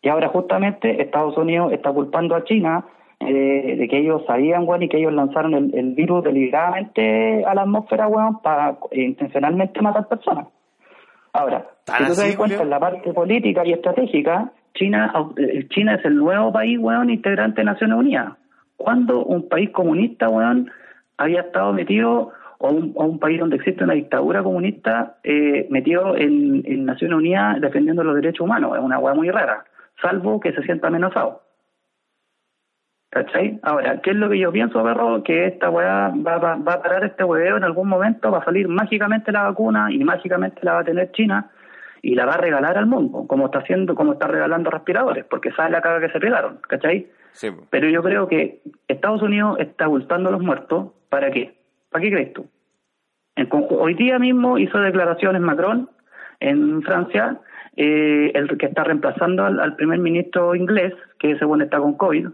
[0.03, 2.85] Y ahora justamente Estados Unidos está culpando a China
[3.19, 7.63] eh, de que ellos sabían, weón, y que ellos lanzaron el, virus deliberadamente a la
[7.63, 10.49] atmósfera, weón, para intencionalmente matar personas.
[11.33, 15.95] Ahora, si tú te das cuenta en la parte política y estratégica, China, eh, China
[15.95, 18.40] es el nuevo país, weón, integrante de Naciones Unidas.
[18.81, 20.71] ¿Cuándo un país comunista, weón,
[21.19, 27.19] había estado metido, o un, país donde existe una dictadura comunista, eh, metido en, Naciones
[27.19, 28.79] Unidas defendiendo los derechos humanos?
[28.79, 29.65] Es una weá muy rara,
[30.01, 31.43] salvo que se sienta amenazado.
[33.11, 33.61] ¿Cachai?
[33.63, 35.23] Ahora, ¿qué es lo que yo pienso, perro?
[35.25, 38.45] Que esta weá va, va, va a parar este hueveo en algún momento, va a
[38.47, 41.51] salir mágicamente la vacuna y mágicamente la va a tener China
[42.01, 45.53] y la va a regalar al mundo, como está haciendo, como está regalando respiradores, porque
[45.53, 47.11] sabe la caga que se pegaron, ¿cachai?
[47.71, 51.59] Pero yo creo que Estados Unidos está ocultando los muertos, ¿para qué?
[51.91, 52.47] ¿Para qué crees tú?
[53.71, 55.89] hoy día mismo hizo declaraciones Macron
[56.41, 57.41] en Francia,
[57.77, 62.29] eh, el que está reemplazando al, primer ministro inglés, que según está con COVID,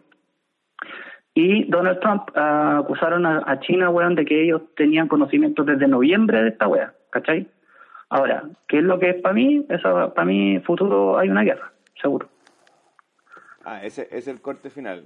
[1.35, 6.43] y Donald Trump ah, acusaron a, China, weón, de que ellos tenían conocimiento desde noviembre
[6.43, 7.47] de esta wea, ¿cachai?
[8.09, 9.67] Ahora, ¿qué es lo que es para mí?
[9.83, 12.29] Para mí, futuro hay una guerra, seguro.
[13.67, 15.03] Ah, ese es el corte final.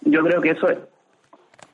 [0.00, 0.78] Yo creo que eso es.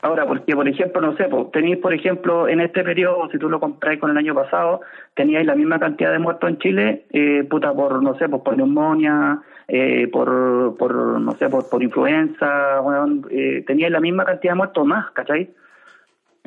[0.03, 3.49] Ahora, porque, por ejemplo, no sé, pues, tenéis, por ejemplo, en este periodo, si tú
[3.49, 4.83] lo compráis con el año pasado,
[5.15, 8.55] teníais la misma cantidad de muertos en Chile, eh, puta, por, no sé, pues, por
[8.55, 12.83] neumonía, eh, por, por, no sé, por, por influenza,
[13.31, 15.55] eh, teníais la misma cantidad de muertos más, ¿cachai?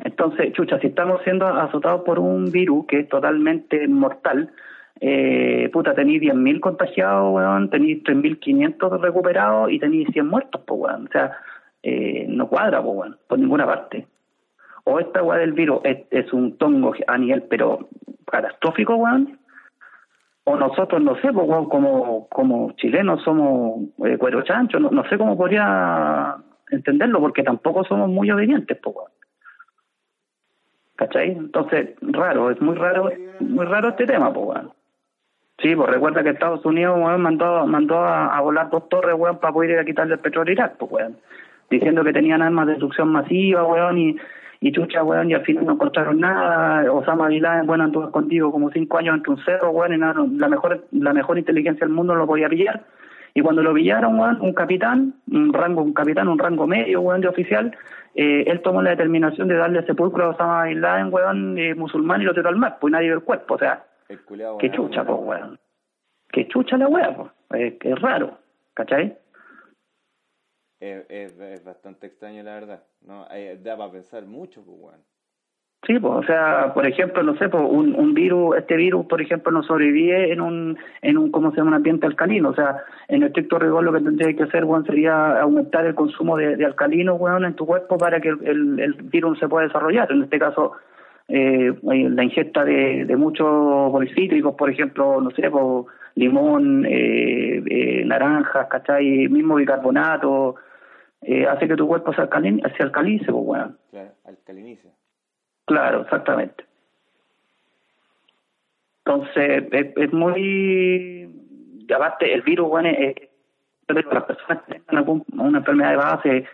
[0.04, 4.52] Entonces, chucha, si estamos siendo azotados por un virus que es totalmente mortal,
[5.00, 11.06] eh, puta, tenéis 10.000 contagiados, weón, tenéis 3.500 recuperados y tenéis 100 muertos, pues, weón.
[11.06, 11.38] O sea,
[11.82, 14.06] eh, no cuadra, pues, weón, por ninguna parte.
[14.84, 17.88] O esta weá del virus es, un tongo a nivel, pero
[18.26, 19.38] catastrófico, weón.
[20.44, 25.08] O nosotros, no sé, pues, weón, como, como chilenos somos eh, cuero chancho, no, no
[25.08, 26.36] sé cómo podría
[26.70, 29.12] entenderlo, porque tampoco somos muy obedientes, pues, weón.
[30.96, 31.30] ¿Cachai?
[31.30, 34.77] Entonces, raro, es muy raro, muy raro este tema, pues, weón.
[35.60, 39.52] Sí, pues recuerda que Estados Unidos, weón, mandó, mandó a, volar dos torres, weón, para
[39.52, 41.16] poder ir a quitarle el petróleo a Irak, pues, weón.
[41.68, 44.16] Diciendo que tenían armas de destrucción masiva, weón, y,
[44.60, 46.90] y chucha, weón, y al final no encontraron nada.
[46.92, 49.98] Osama Bin Laden, bueno, anduvo contigo como cinco años entre un cerro, weón, y
[50.38, 52.84] la mejor, la mejor inteligencia del mundo no lo podía pillar.
[53.34, 57.20] Y cuando lo pillaron, weón, un capitán, un rango, un capitán, un rango medio, weón,
[57.20, 57.76] de oficial,
[58.14, 62.22] eh, él tomó la determinación de darle sepulcro a Osama Bin Laden, weón, eh, musulmán
[62.22, 65.18] y lo tiró al mar, pues nadie ve el cuerpo, o sea, qué chucha, pues,
[65.20, 65.58] weón.
[66.30, 68.38] Qué chucha la weá, pues, es raro,
[68.74, 69.16] ¿cachai?
[70.80, 73.26] Es, es, bastante extraño, la verdad, ¿no?
[73.62, 75.00] da para pensar mucho, pues, weón.
[75.86, 79.22] Sí, pues, o sea, por ejemplo, no sé, pues, un, un virus, este virus, por
[79.22, 82.50] ejemplo, no sobrevive en un, en un, ¿cómo se llama?, un ambiente alcalino.
[82.50, 86.36] O sea, en estricto rigor lo que tendría que hacer, bueno, sería aumentar el consumo
[86.36, 90.10] de, de alcalino, bueno, en tu cuerpo para que el, el, virus se pueda desarrollar.
[90.10, 90.72] En este caso,
[91.28, 95.50] eh, la ingesta de, de muchos policítricos, por ejemplo, no sé,
[96.14, 99.28] limón, eh, eh, naranjas, ¿cachai?
[99.28, 100.56] Mismo bicarbonato,
[101.22, 103.74] eh, hace que tu cuerpo se, alcalinice, se alcalice, pues, bueno.
[103.90, 104.88] Claro, alcalinice.
[105.64, 106.64] Claro, exactamente.
[109.04, 111.30] Entonces, es, muy...
[111.88, 113.14] Y aparte, el virus, bueno, es,
[113.88, 116.44] las personas que tengan una enfermedad de base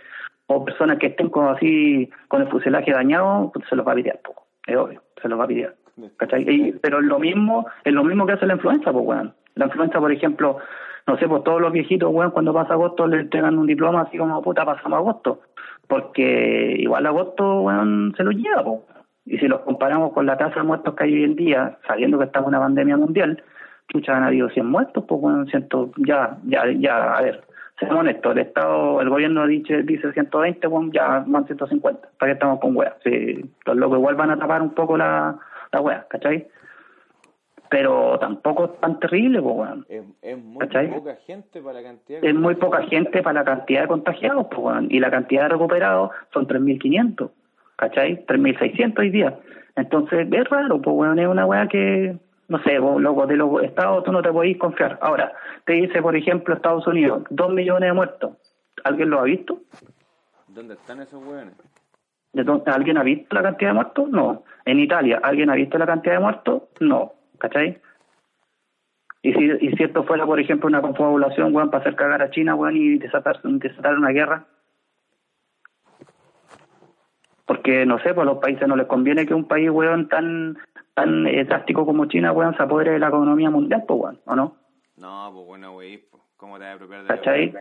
[0.47, 3.97] o personas que estén con, así con el fuselaje dañado, pues se los va a
[3.97, 5.75] pitear poco, es obvio, se los va a pitear.
[6.17, 6.75] ¿cachai?
[6.83, 9.33] pero es lo mismo, es lo mismo que hace la influenza, pues, bueno.
[9.55, 10.59] La influenza, por ejemplo,
[11.07, 14.19] no sé, pues todos los viejitos, bueno, cuando pasa agosto le entregan un diploma así
[14.19, 15.41] como, puta, pasamos agosto.
[15.87, 18.81] Porque igual agosto, bueno, se lo lleva, pues.
[19.27, 22.19] Y si los comparamos con la tasa de muertos que hay hoy en día, sabiendo
[22.19, 23.43] que estamos en una pandemia mundial,
[23.89, 27.45] chucha, han habido 100 muertos, pues bueno, ciento, ya, ya, ya, a ver,
[27.79, 32.33] seamos honestos, el Estado, el gobierno dice, dice 120, bueno, ya van 150, ¿para qué
[32.35, 32.95] estamos con weas?
[33.03, 35.39] Si los locos igual van a tapar un poco la,
[35.73, 36.47] la wea, ¿cachai?
[37.71, 39.85] Pero tampoco es tan terrible, pues bueno.
[39.89, 43.83] Es, es muy poca gente para la cantidad Es muy poca gente para la cantidad
[43.83, 47.31] de contagiados, pues bueno, y la cantidad de recuperados son 3.500.
[47.77, 48.25] ¿cachai?
[48.27, 49.39] 3.600 hoy día.
[49.77, 52.17] Entonces, es raro, pues, bueno, es una weá que,
[52.49, 54.99] no sé, vos, loco, de los estados tú no te podés confiar.
[55.01, 55.33] Ahora,
[55.65, 58.37] te dice, por ejemplo, Estados Unidos, 2 millones de muertos.
[58.85, 59.61] ¿Alguien lo ha visto?
[60.49, 61.55] ¿Dónde están esos weones?
[62.67, 64.09] ¿Alguien ha visto la cantidad de muertos?
[64.11, 64.45] No.
[64.65, 66.63] En Italia, ¿alguien ha visto la cantidad de muertos?
[66.81, 67.13] No.
[67.39, 67.81] ¿Cachai?
[69.23, 72.31] Y si, y si esto fuera, por ejemplo, una confabulación, weón, para hacer cagar a
[72.31, 74.45] China, weón, y desatar, desatar una guerra,
[77.47, 80.59] porque no sé, pues a los países no les conviene que un país, weón, tan
[80.95, 84.37] tan eh, drástico como China, weón, se apodere de la economía mundial, pues, weón, ¿o
[84.37, 84.57] no?
[84.97, 86.01] No, pues bueno, weón,
[86.37, 87.55] ¿cómo te vas a apropiar de ¿Cachai?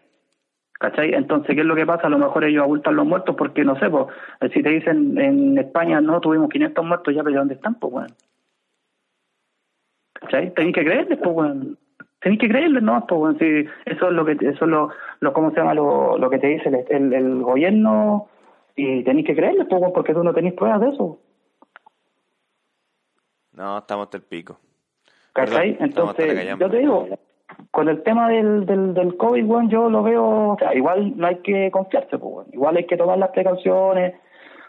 [0.80, 1.14] ¿Cachai?
[1.14, 2.08] Entonces, ¿qué es lo que pasa?
[2.08, 4.08] A lo mejor ellos abultan los muertos porque, no sé, pues,
[4.54, 8.14] si te dicen en España, no, tuvimos 500 muertos, ya, pero ¿dónde están, pues, weón?
[10.14, 10.54] ¿Cachai?
[10.54, 11.78] Tenéis que creerles, pues, weón.
[12.20, 13.06] Tenéis que creerles, ¿no?
[13.08, 14.90] Pues, weón, si eso es lo que, eso es lo,
[15.22, 15.74] lo ¿cómo se llama?
[15.74, 18.28] Lo, lo que te dice el, el, el gobierno
[18.76, 21.20] y tenéis que creerle, poco porque tú no tenéis pruebas de eso.
[23.56, 24.58] No, estamos del pico.
[25.34, 25.78] ¿Cachai?
[25.80, 27.08] Entonces, yo te digo,
[27.72, 31.28] con el tema del, del, del COVID, bueno, yo lo veo, o sea, igual no
[31.28, 34.16] hay que confiarse, pues, igual hay que tomar las precauciones,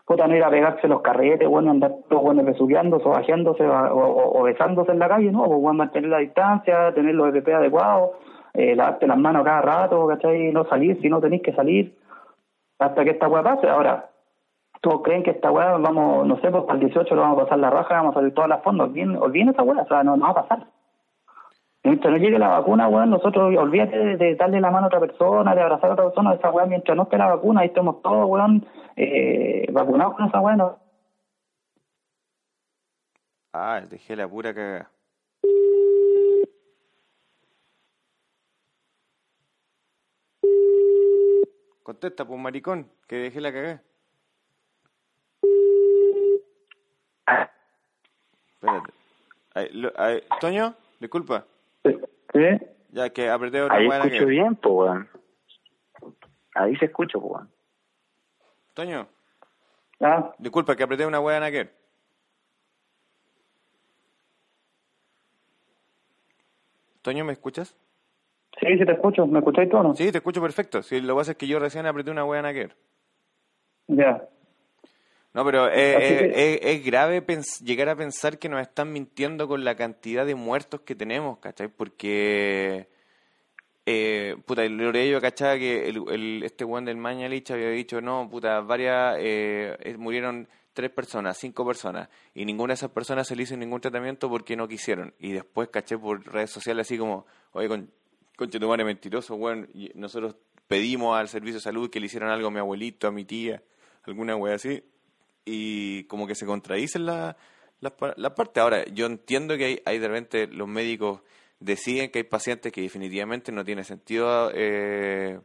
[0.07, 4.43] puta, no ir a pegarse los carretes, bueno, andar todos bueno, besuqueándose o bajeándose o,
[4.43, 8.13] besándose en la calle, no, pues, bueno, mantener la distancia, tener los EPP adecuados,
[8.55, 10.53] eh, lavarte las manos cada rato, ¿cachai?
[10.53, 11.97] No salir si no tenéis que salir
[12.79, 13.69] hasta que esta weá pase.
[13.69, 14.11] Ahora,
[14.85, 17.45] ¿todos creen que esta weá, vamos, no sé, pues para el 18 lo vamos a
[17.45, 18.89] pasar la raja, vamos a salir todas las fondos?
[18.89, 20.67] Olviden, olviden esa weá, o sea, no, no va a pasar.
[21.83, 25.55] Mientras no llegue la vacuna, weón, nosotros, olvídate de, darle la mano a otra persona,
[25.55, 28.29] de abrazar a otra persona, esa weá, mientras no esté la vacuna, ahí estamos todos,
[28.29, 28.67] weón,
[28.97, 30.79] eh, vacunados con esa weá, ¿no?
[33.55, 34.91] Ah, dejé la pura cagada.
[41.83, 43.83] Contesta, pues maricón, que dejé la cagada.
[48.65, 50.25] Espérate.
[50.41, 51.45] Toño, disculpa.
[51.85, 52.41] ¿Sí?
[52.91, 55.09] Ya que apreté otra Ahí escucho bien, pues, weón.
[56.55, 57.51] Ahí se escucha, pues, weón.
[58.75, 59.09] Toño.
[60.01, 60.35] Ah.
[60.39, 61.73] Disculpa, que apreté una weá naquer.
[67.03, 67.77] Toño, ¿me escuchas?
[68.61, 69.27] Sí, sí te escucho.
[69.27, 69.95] ¿Me escucháis tú o no?
[69.95, 70.83] Sí, te escucho perfecto.
[70.83, 72.75] Sí, lo que pasa es que yo recién apreté una wea naquer.
[73.89, 74.27] Ya.
[75.35, 77.25] No, pero es, es, grave
[77.65, 81.69] llegar a pensar que nos están mintiendo con la cantidad de muertos que tenemos, ¿cachai?
[81.69, 82.89] Porque,
[83.85, 88.61] eh, puta, el Lorello cachaba que el, este weón del Mañalich había dicho, no, puta,
[88.61, 93.57] varias, eh, murieron tres personas, cinco personas, y ninguna de esas personas se le hizo
[93.57, 95.15] ningún tratamiento porque no quisieron.
[95.19, 97.91] Y después caché por redes sociales así como, oye, con,
[98.37, 99.69] Conche tu madre mentiroso, weón.
[99.95, 103.25] Nosotros pedimos al servicio de salud que le hicieran algo a mi abuelito, a mi
[103.25, 103.63] tía,
[104.03, 104.83] alguna wea así.
[105.45, 107.37] Y como que se contradicen las
[107.81, 108.63] la, la partes.
[108.63, 111.21] Ahora, yo entiendo que hay, de repente los médicos
[111.61, 115.39] deciden que hay pacientes que definitivamente no tiene sentido eh,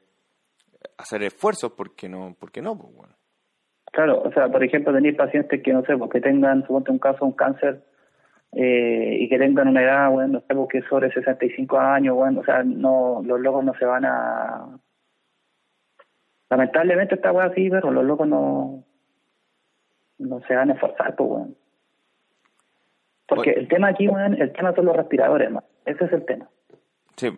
[0.98, 3.14] hacer esfuerzos porque no, porque no, pues bueno.
[3.92, 7.26] Claro, o sea, por ejemplo, tenéis pacientes que no sé, porque tengan, suponte un caso,
[7.26, 7.84] un cáncer
[8.52, 12.44] eh, y que tengan una edad, bueno, no sé, porque sobre 65 años, bueno, o
[12.44, 14.80] sea, no, los locos no se van a...
[16.50, 18.84] Lamentablemente esta weá así, pero los locos no...
[20.20, 21.56] no se van a esforzar, pues, weón.
[23.28, 25.64] Porque el tema aquí, weón, el tema son los respiradores, man.
[25.86, 26.48] Ese es el tema.
[27.16, 27.30] Sí.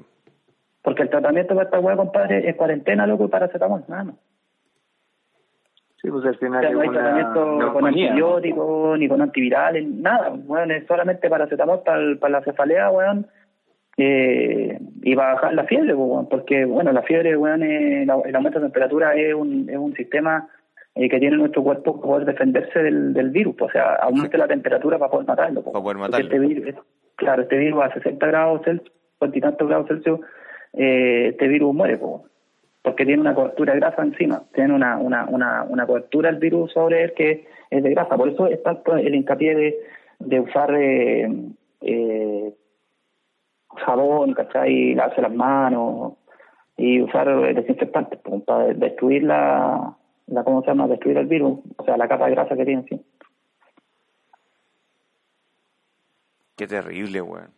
[0.81, 4.15] Porque el tratamiento para esta weá, compadre, es cuarentena, loco, y paracetamol, nada más.
[6.01, 9.21] Sí, pues al O final sea, es no hay una tratamiento con antibióticos, ni con
[9.21, 10.31] antivirales, nada.
[10.31, 13.27] Weón, es solamente paracetamol para, el- para la cefalea, weón.
[13.97, 16.29] Eh, y para bajar la fiebre, pues, weón.
[16.29, 19.93] Porque, bueno, la fiebre, weón, es- la- el aumento de temperatura es un, es un
[19.93, 20.47] sistema
[20.95, 23.55] eh, que tiene nuestro cuerpo para poder defenderse del, del virus.
[23.57, 25.61] pues, O sea, aumenta la temperatura para poder matarlo.
[25.61, 25.73] pues.
[25.73, 26.25] Para poder matarlo.
[26.25, 26.75] Este virus,
[27.15, 30.19] claro, este virus a 60 grados Celsius, 40 y tantos grados Celsius,
[30.73, 32.21] eh, este virus muere, pues,
[32.81, 36.71] porque tiene una cobertura de grasa encima, tiene una, una, una, una cobertura el virus
[36.73, 39.77] sobre él que es de grasa, por eso es tanto el hincapié de,
[40.19, 41.29] de usar eh,
[41.81, 42.53] eh,
[43.77, 44.95] jabón, ¿cachai?
[44.95, 46.13] Lavarse las manos
[46.75, 49.95] y usar eh, desinfectantes para destruir la,
[50.31, 50.87] la, ¿cómo se llama?
[50.87, 53.01] Destruir el virus, o sea, la capa de grasa que tiene encima.
[56.55, 57.51] Qué terrible, weón.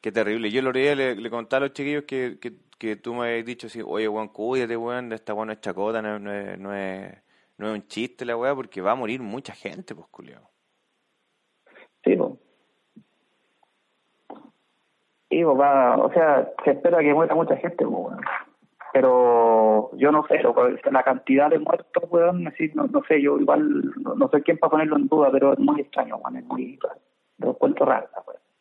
[0.00, 0.50] Qué terrible.
[0.50, 3.44] Yo otro día le, le contaba a los chiquillos que, que, que tú me habías
[3.46, 6.74] dicho así, oye, weón, cuídate, weón, esta weón es chacota, no, es- no, es, no,
[6.74, 7.12] es,
[7.58, 10.50] no es un chiste la weá, porque va a morir mucha gente, pues, culiao.
[12.04, 12.32] Sí, pues.
[15.30, 18.20] Sí, pues, va, o sea, se espera que muera mucha gente, pues, weón.
[18.92, 19.53] Pero
[19.96, 23.92] yo no sé, loco, la cantidad de muertos, weón, así, no, no sé, yo igual,
[24.02, 26.78] no, no sé quién para ponerlo en duda, pero es muy extraño, weón, es muy.
[27.38, 28.08] Lo encuentro raro,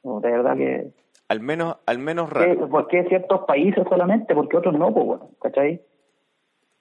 [0.04, 0.22] weón.
[0.22, 0.92] De verdad que...
[1.30, 2.70] Al menos, al menos ¿Qué- raro.
[2.70, 4.36] ¿Por qué ciertos países solamente?
[4.36, 5.82] Porque otros no, pues, bueno, ¿cachai?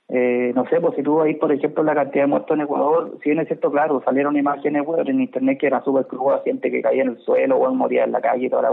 [0.08, 3.16] Eh, no sé, pues si tú ahí, por ejemplo, la cantidad de muertos en Ecuador,
[3.22, 6.70] si bien es cierto, claro, salieron imágenes, weón, en internet que era súper cruda, gente
[6.70, 8.72] que caía en el suelo, weón, moría en la calle y toda la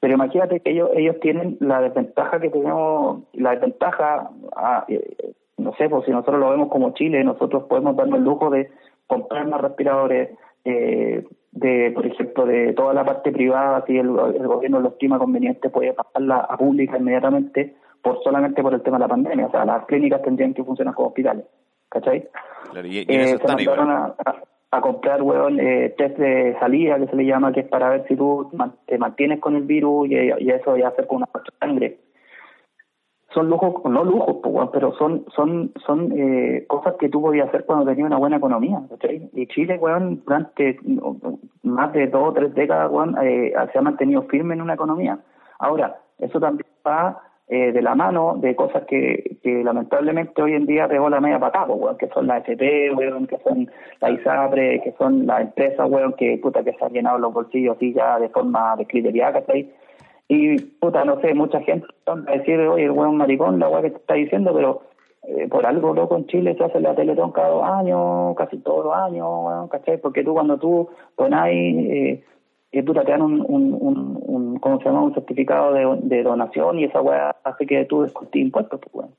[0.00, 5.74] Pero imagínate que ellos ellos tienen la desventaja que tenemos, la desventaja, ah, eh, no
[5.74, 8.70] sé, pues si nosotros lo vemos como Chile, nosotros podemos darnos el lujo de
[9.06, 10.30] comprar más respiradores,
[10.64, 15.18] eh, de, por ejemplo, de toda la parte privada, si el, el gobierno lo estima
[15.18, 19.46] conveniente, puede pasarla a pública inmediatamente, por solamente por el tema de la pandemia.
[19.46, 21.44] O sea, las clínicas tendrían que funcionar como hospitales,
[21.88, 22.28] ¿cachai?
[22.70, 24.14] Claro, y, y en Eh, eso se están mandaron igual.
[24.24, 27.68] a, a- a comprar, weón, eh, test de salida, que se le llama, que es
[27.68, 28.50] para ver si tú
[28.86, 31.28] te mantienes con el virus y, y eso ya hacer con una
[31.60, 31.98] sangre.
[33.32, 34.38] Son lujos, no lujos,
[34.72, 38.80] pero son son son eh, cosas que tú podías hacer cuando tenías una buena economía.
[39.34, 40.78] Y Chile, weón, durante
[41.62, 45.18] más de dos o tres décadas, weón, eh, se ha mantenido firme en una economía.
[45.58, 50.66] Ahora, eso también va eh, de la mano de cosas que, que lamentablemente hoy en
[50.66, 54.10] día pegó la media patada, pues, weón, que son las FP, weón, que son la
[54.10, 57.94] ISAPRE, que son las empresas, weón, que puta que se han llenado los bolsillos así
[57.94, 59.72] ya de forma descriteriada, ¿cachai?
[60.28, 63.80] Y puta, no sé, mucha gente va a decir, oye, el weón maricón, la weá
[63.80, 64.82] que te está diciendo, pero
[65.22, 68.84] eh, por algo loco en Chile se hace la Teletón cada dos años, casi todos
[68.84, 69.98] los años, weón, ¿cachai?
[69.98, 72.22] Porque tú cuando tú donás, eh,
[72.70, 75.02] eh, puta, te dan un, un, un, ¿cómo se llama?
[75.02, 79.14] Un certificado de, donación y esa weá hace que tú descontes impuestos, pues, weón.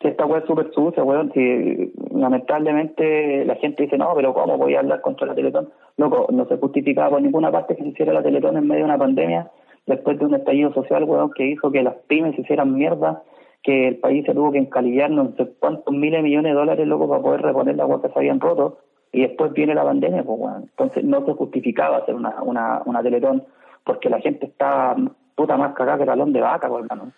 [0.00, 4.74] Esta weá es súper sucia, weón, si lamentablemente la gente dice, no, pero ¿cómo voy
[4.74, 5.70] a hablar contra la Teletón?
[5.96, 8.90] Loco, no se justificaba por ninguna parte que se hiciera la Teletón en medio de
[8.90, 9.50] una pandemia,
[9.84, 13.24] después de un estallido social, weón, que hizo que las pymes se hicieran mierda,
[13.62, 16.86] que el país se tuvo que encalillar no sé cuántos miles de millones de dólares,
[16.86, 18.78] loco, para poder reponer la weá que se habían roto,
[19.18, 20.62] y después viene la pandemia, pues, weón.
[20.62, 23.44] Entonces no se justificaba hacer una, una, una Teletón,
[23.84, 24.94] porque la gente está
[25.34, 27.12] puta más cagada que talón de vaca, pues, hermano.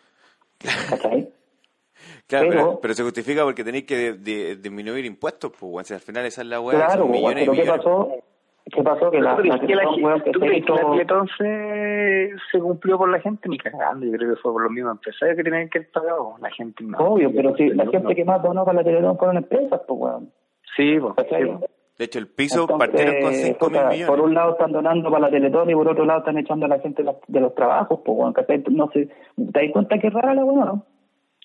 [0.90, 1.28] ¿Cachai?
[2.28, 5.84] Claro, pero, pero- pero se justifica porque tenéis que de- de- disminuir impuestos, pues, weón.
[5.84, 7.84] Si al final esa es la weá, Claro, son pues, millones y pero ¿qué millones.
[7.84, 8.08] pasó?
[8.70, 9.10] ¿Qué pasó?
[9.10, 11.28] Que la, la la Teletón, weón, gente- que ¿Tú se crees que la hizo- Teletón
[11.38, 13.48] se, se cumplió por la gente?
[13.48, 16.34] Ni cagando, yo creo que fue por los mismos empresarios que tenían que haber pagado.
[16.40, 16.98] La gente no.
[16.98, 18.14] Obvio, pero si la gente no.
[18.14, 20.30] que más donó para la Teletón fueron empresas, pues, weón.
[20.76, 21.14] Sí, pues.
[21.98, 24.06] De hecho, el piso Entonces, partieron con 5 mil puta, millones.
[24.06, 26.68] Por un lado están donando para la Teletón y por otro lado están echando a
[26.68, 28.32] la gente de, los trabajos, pues, weón.
[28.32, 28.62] ¿cachai?
[28.70, 30.86] No sé, ¿te das cuenta que es rara la weón, no?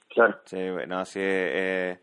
[0.10, 0.36] Claro.
[0.46, 1.20] Sí, bueno, sí.
[1.22, 1.98] eh,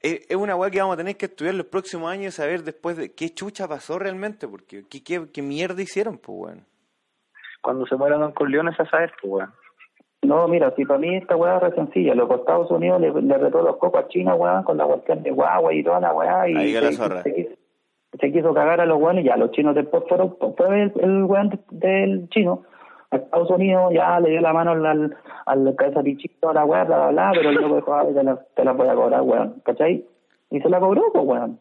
[0.00, 2.62] es, es una weá que vamos a tener que estudiar los próximos años y saber
[2.62, 6.66] después de qué chucha pasó realmente, porque qué, qué, qué mierda hicieron, pues, weón.
[7.60, 9.52] Cuando se mueran Don Corleone, a saber, pues, weón.
[10.22, 12.14] No, mira, si para mí esta weá es re sencilla.
[12.14, 15.32] Los Estados Unidos le, le retó los cocos a China, weón, con la cuestión de
[15.32, 16.48] Huawei y toda la weá.
[16.48, 17.22] Y Ahí que la se, zorra.
[17.22, 17.50] se quiso,
[18.20, 21.24] se quiso cagar a los weones y ya los chinos después fueron, fue el, el
[21.24, 22.62] weón de- del chino
[23.10, 25.16] a Estados Unidos, ya le dio la mano al,
[25.46, 28.22] al, cabeza pichito a la weá, bla, bla, bla, pero el loco dijo, "Ah, te
[28.22, 30.04] la, te la voy a cobrar, weón, ¿cachai?
[30.50, 31.58] Y se la cobró, pues, weón.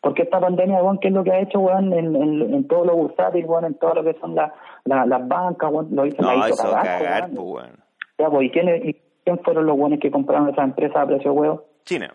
[0.00, 2.84] Porque esta pandemia, weón, ¿qué es lo que ha hecho, weón, en, en, en todo
[2.84, 4.54] lo bursátil, weón, en todo lo que son la,
[4.88, 7.70] la- las bancas, weón, lo hizo, No, la hizo eso cagar, cagar, pues, weón.
[8.18, 11.32] Ya, pues, ¿y quién, y quién fueron los buenos que compraron esa empresa a precio
[11.32, 11.64] huevo?
[11.84, 12.12] China.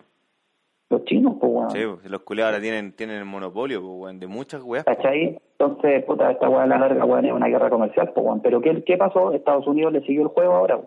[0.90, 1.70] Los chinos, pues, weón.
[1.70, 4.84] Sí, pues, los culiados ahora tienen, tienen el monopolio, pues, weón, de muchas weas.
[4.84, 5.40] ¿Cachai?
[5.58, 8.40] Entonces, puta, esta weá a la larga, weón, es una guerra comercial, pues, weón.
[8.42, 9.32] Pero ¿qué, ¿qué pasó?
[9.32, 10.80] Estados Unidos le siguió el juego ahora.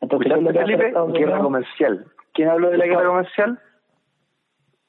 [0.00, 2.06] Entonces, ¿qué es lo que Felipe, guerra comercial.
[2.32, 3.58] ¿Quién habló de la guerra comercial?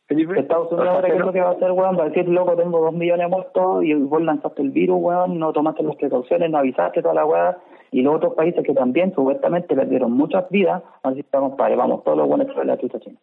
[0.09, 0.39] Felipe.
[0.39, 1.97] Estados Unidos ahora, ¿qué es lo que va a hacer, weón?
[1.97, 5.53] Va a decir, loco, tengo dos millones muertos y vos lanzaste el virus, weón, no
[5.53, 7.57] tomaste las precauciones, no avisaste toda la weá.
[7.91, 12.03] Y los otros países que también, supuestamente, perdieron muchas vidas, así que vamos, padre, vamos
[12.03, 13.17] todos los buenos sobre la chucha china.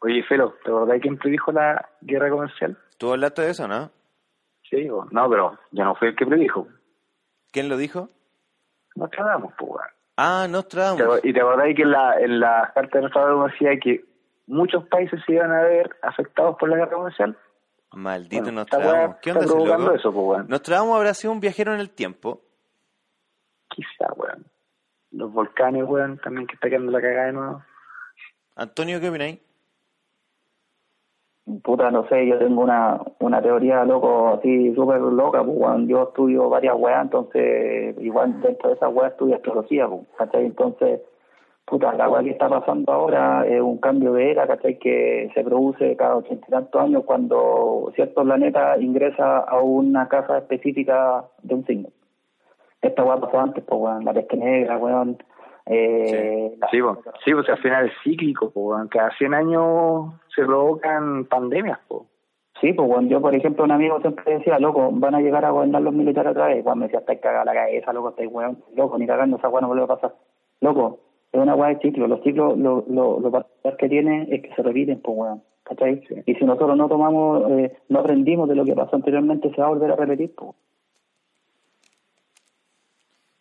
[0.00, 2.76] Oye, Felo, ¿te acordás quién predijo la guerra comercial?
[2.98, 3.90] ¿Tú hablaste de eso, no?
[4.68, 6.66] Sí, o- no, pero yo no fui el que predijo.
[7.52, 8.08] ¿Quién lo dijo?
[8.96, 9.88] Nos cagamos, pues, weón.
[10.16, 11.24] Ah, ¿Te Nostradamus.
[11.24, 14.04] Y te acordás que en la, en la carta de Nostradamus decía que
[14.46, 17.36] muchos países se iban a ver afectados por la guerra comercial.
[17.92, 19.16] Maldito Bueno, Nostradamus.
[19.22, 20.48] ¿Qué está onda ese eso, pues, weón.
[20.48, 22.42] Nostradamus habrá sido un viajero en el tiempo.
[23.68, 24.44] Quizá, weón.
[25.12, 27.62] Los volcanes, weón, también que está quedando la cagada de nuevo.
[28.56, 29.40] Antonio, ¿qué opináis?
[31.62, 35.86] Puta, no sé, yo tengo una, una teoría, loco, así súper loca, pues, weón.
[35.86, 40.46] Yo estudio varias weas, entonces, igual dentro de esas weas estudio astrología, pues, ¿cachai?
[40.46, 41.00] Entonces,
[41.66, 44.78] puta, la wea que está pasando ahora es un cambio de era, ¿cachai?
[44.78, 50.38] Que se produce cada ochenta y tantos años cuando cierto planeta ingresa a una casa
[50.38, 51.88] específica de un signo.
[52.82, 55.16] Esta wea pasó antes, pues, weón, la peste negra, weón.
[55.66, 58.88] Eh, la- Sí, pues, sí, pues al final es cíclico, pues, weón.
[58.88, 62.02] Cada 100 años se provocan pandemias, pues.
[62.60, 65.50] Sí, pues bueno, yo por ejemplo un amigo siempre decía, loco, van a llegar a
[65.50, 66.62] gobernar los militares otra vez.
[66.62, 69.60] Cuando me decía, estáis cagada la cabeza, loco, estáis weón, loco, ni cagando esa weá
[69.60, 70.14] no vuelve a pasar.
[70.60, 71.00] Loco,
[71.34, 74.54] es una weá de ciclo, los ciclos, lo, lo, lo particular que tiene es que
[74.54, 76.02] se repiten, pues weón, ¿cachai?
[76.26, 79.66] Y si nosotros no tomamos, eh, no aprendimos de lo que pasó anteriormente, se va
[79.66, 80.50] a volver a repetir, pues.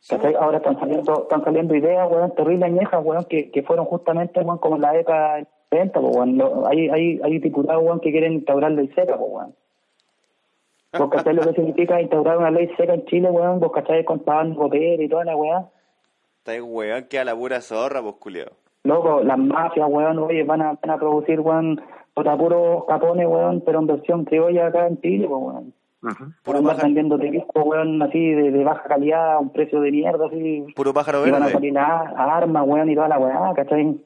[0.10, 0.34] ¿Cachai?
[0.36, 4.58] Ahora están saliendo, están saliendo ideas, weón, terribles añejas, weón, que, que fueron justamente, weón,
[4.58, 6.38] como en la década del 70, pues, weón.
[6.38, 9.56] Lo- hay, hay, hay diputados, weón, que quieren instaurar ley seca, pues, weón.
[10.98, 13.60] ¿Vos cachai lo que significa instaurar una ley seca en Chile, weón?
[13.60, 15.70] ¿Vos cachai contaban papel y toda la weá?
[16.44, 18.50] Estáis weón, que a la pura zorra, pues, culiao.
[18.84, 21.80] Loco, las mafias, weón, oye, van a, van a producir, weón,
[22.14, 25.74] puta puros capones, weón, pero en versión criolla acá en Chile, pues, weón.
[26.04, 26.24] Ujú.
[26.44, 29.90] Puro Van pájaro, vendiendo tequisco, weón, así de, de baja calidad, a un precio de
[29.92, 30.66] mierda, así.
[30.76, 31.54] puro pájaro Y van a verde.
[31.54, 34.04] salir armas, weón, y toda la weá, ¿cachai?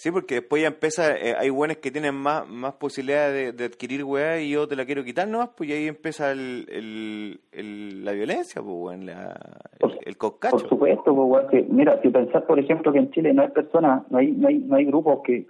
[0.00, 3.64] Sí, porque después ya empieza, eh, hay buenos que tienen más, más posibilidades de, de
[3.66, 7.40] adquirir weá y yo te la quiero quitar nomás, pues y ahí empieza el, el,
[7.52, 9.36] el- la violencia, pues weón, la,
[9.78, 13.34] el, el Por supuesto, pues, weón, que, mira, si pensás, por ejemplo, que en Chile
[13.34, 15.46] no hay personas, no hay, no hay, no hay grupos que,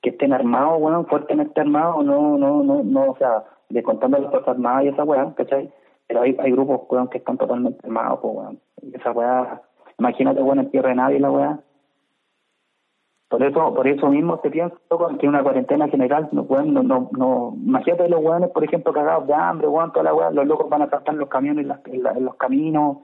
[0.00, 4.50] que estén armados, weón, fuertemente armados, no, no, no, no, o sea, descontando las fuerzas
[4.54, 5.72] armadas y esa weá, ¿cachai?
[6.06, 8.60] Pero hay, hay grupos, weón, que están totalmente armados, pues, weón.
[8.80, 9.60] Y esa weá,
[9.98, 11.60] imagínate, weón, en tierra de nadie la weá.
[13.32, 14.76] Por eso, por eso mismo te pienso
[15.18, 19.26] que una cuarentena general, no, weón, no, no, no, imagínate los weones, por ejemplo, cagados
[19.26, 21.80] de hambre, weón, toda la weá, los locos van a saltar los camiones en, las-
[21.86, 22.98] en la- en los caminos,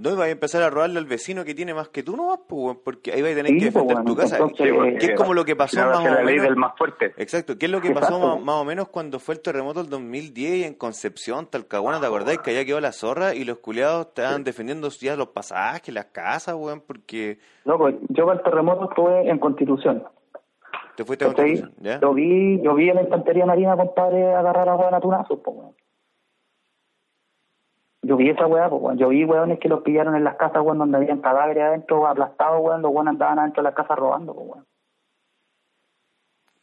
[0.00, 2.38] No, y vas a empezar a robarle al vecino que tiene más que tú nomás,
[2.48, 4.36] pues porque ahí vas a tener Sí, que pues, defender bueno, tu casa.
[4.36, 6.78] entonces, Sí, es como lo que pasó a más o la ley menos- del más
[6.78, 7.12] fuerte.
[7.16, 9.90] Exacto, ¿qué es lo que pasó más, más o menos cuando fue el terremoto del
[9.90, 14.44] 2010 en Concepción, Talcahuano, ¿te acordáis que allá quedó la zorra y los culiados estaban
[14.44, 19.38] defendiendo ya los pasajes, las casas, weón, porque Loco, yo para el terremoto estuve en
[19.38, 20.04] Constitución.
[20.96, 21.28] te fuiste a.
[21.32, 21.98] Constitución, ¿ya?
[22.00, 25.40] Yo vi, yo vi en la infantería marina, compadre, agarrar a weón a tunazos.
[28.02, 28.98] Yo vi esa weá, pues, weón.
[28.98, 32.60] Yo vi weones que los pillaron en las casas, weón, donde habían cadáveres adentro, aplastados,
[32.62, 32.82] weón.
[32.82, 34.66] Los weones andaban adentro de las casas robando, pues, weón.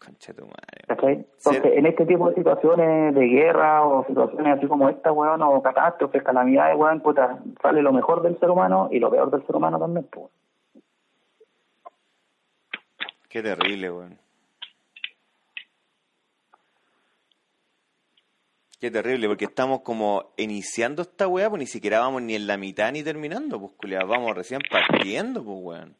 [0.03, 0.83] Concha tu madre.
[0.87, 1.13] ¿Cachai?
[1.13, 1.69] Entonces, Sí.
[1.73, 6.23] en este tipo de situaciones de guerra o situaciones así como esta, weón, o catástrofes,
[6.23, 9.79] calamidades, weón, puta, sale lo mejor del ser humano y lo peor del ser humano
[9.79, 10.27] también, pues.
[13.29, 14.24] Qué terrible, weón.
[18.85, 22.55] Qué terrible, porque estamos como iniciando esta weá, pues ni siquiera vamos ni en la
[22.55, 25.95] mitad ni terminando, pues culiados, vamos recién partiendo, pues weón.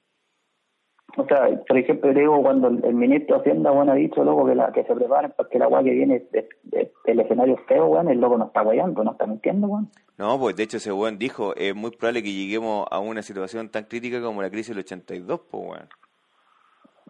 [1.17, 4.53] O sea, por ejemplo, digo, cuando el, ministro de Hacienda, bueno, ha dicho, loco, que,
[4.53, 8.07] la, que se preparen porque la weá que viene de, de- del escenario feo, weón,
[8.07, 9.89] el loco no está guayando, no está mintiendo, weón.
[10.19, 13.69] No, pues de hecho ese weón dijo, es muy probable que lleguemos a una situación
[13.69, 15.89] tan crítica como la crisis del 82, pues weón.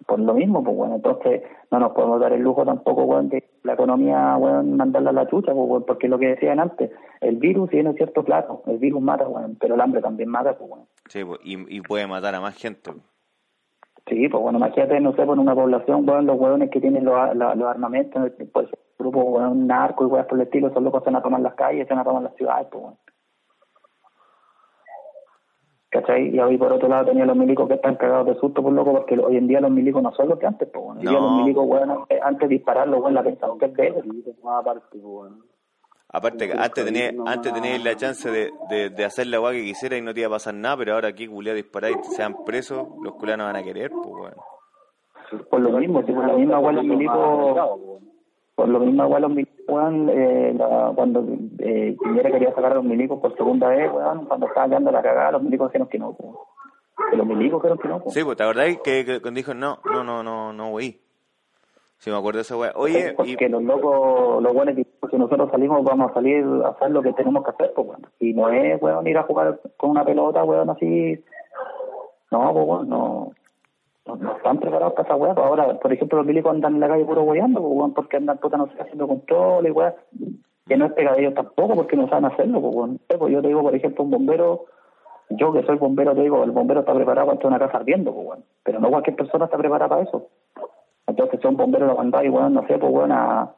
[0.06, 1.42] Por lo mismo, pues, bueno, entonces
[1.72, 5.28] no nos podemos dar el lujo tampoco, weón, de la economía, weón, mandarla a la
[5.28, 6.92] chucha, pues, weón, porque lo que decían antes,
[7.22, 10.70] el virus tiene cierto plato, el virus mata, weón, pero el hambre también mata, pues,
[10.70, 10.86] weón.
[11.08, 12.92] Sí, pues, y, y puede matar a más gente.
[12.92, 13.04] pues.
[14.08, 17.36] Sí, pues bueno, imagínate, no sé, por una población, weón, los weones que tienen los,
[17.36, 18.70] los armamentos, pues,
[19.00, 21.56] grupo, weón, narco y weón por el estilo, esos locos se van a tomar las
[21.56, 22.96] calles, se van a tomar las ciudades, pues, weón.
[26.00, 26.36] ¿Cachai?
[26.36, 28.92] Y hoy por otro lado tenía los milicos que están cagados de susto por loco,
[28.94, 31.00] porque hoy en día los milicos no son los que antes, pues, bueno.
[31.00, 31.30] Hoy día No.
[31.30, 34.06] los milicos, weón, antes, antes de dispararlo, weón, la pensaron que es de ellos.
[34.44, 35.44] Más aparte, weón.
[36.10, 39.64] Aparte, que antes tenía, antes teníais la chance de, de, de hacer la weá que
[39.64, 42.36] quisiera y no te iba a pasar nada, pero ahora aquí culiá disparar y sean
[42.46, 44.38] presos, los culiados no van a querer, pues bueno.
[45.50, 47.18] Por lo mismo, si por lo mismo, weón, los milicos,
[48.56, 51.26] por lo mismo, weón, los milicos, weón, eh, la- cuando
[51.60, 55.02] eh, Piñera quería sacar a los milicos por segunda vez, weón, cuando estaba quedando la
[55.02, 56.16] cagada, los milicos dijeron que no.
[57.12, 58.14] Que los milicos dijeron que no, pues.
[58.14, 61.00] Sí, pues te acordáis que, que cuando dijo no, no, no, no, no, wey.
[61.98, 62.72] Sí, me acuerdo de esa weá.
[62.76, 66.70] Oye, y, porque los locos, los buenos que si nosotros salimos vamos a salir a
[66.70, 68.08] hacer lo que tenemos que hacer, pues bueno.
[68.20, 71.24] Y no es, weón, ir a jugar con una pelota, weón, así.
[72.32, 73.32] No, pues weón, no.
[74.06, 75.34] No, están preparados para esa weá.
[75.34, 78.58] Ahora, por ejemplo, los milicos andan en la calle puro weyando, pues porque andan puta
[78.58, 79.96] no sé, haciendo control y weá.
[80.68, 82.92] Que no es pega de ellos tampoco, porque no saben hacerlo, pues.
[83.10, 84.66] Eh, pues yo te digo, por ejemplo, un bombero,
[85.30, 88.40] yo que soy bombero, te digo, el bombero está preparado para una casa ardiendo, pues.
[88.64, 90.28] Pero no cualquier persona está preparada para eso.
[91.08, 93.54] Entonces, si un bombero lo mandáis, weón, no sé, pues weón, a,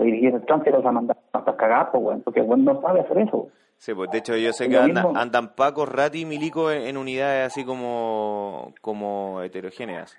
[0.00, 3.48] dirigir el tránsito, a mandar hasta cagar, pues weón, porque weón no sabe hacer eso.
[3.76, 5.20] sí, pues de hecho yo sé que andan, mismo.
[5.20, 10.16] andan Paco, Rati y Milico en, en unidades así como, como heterogéneas.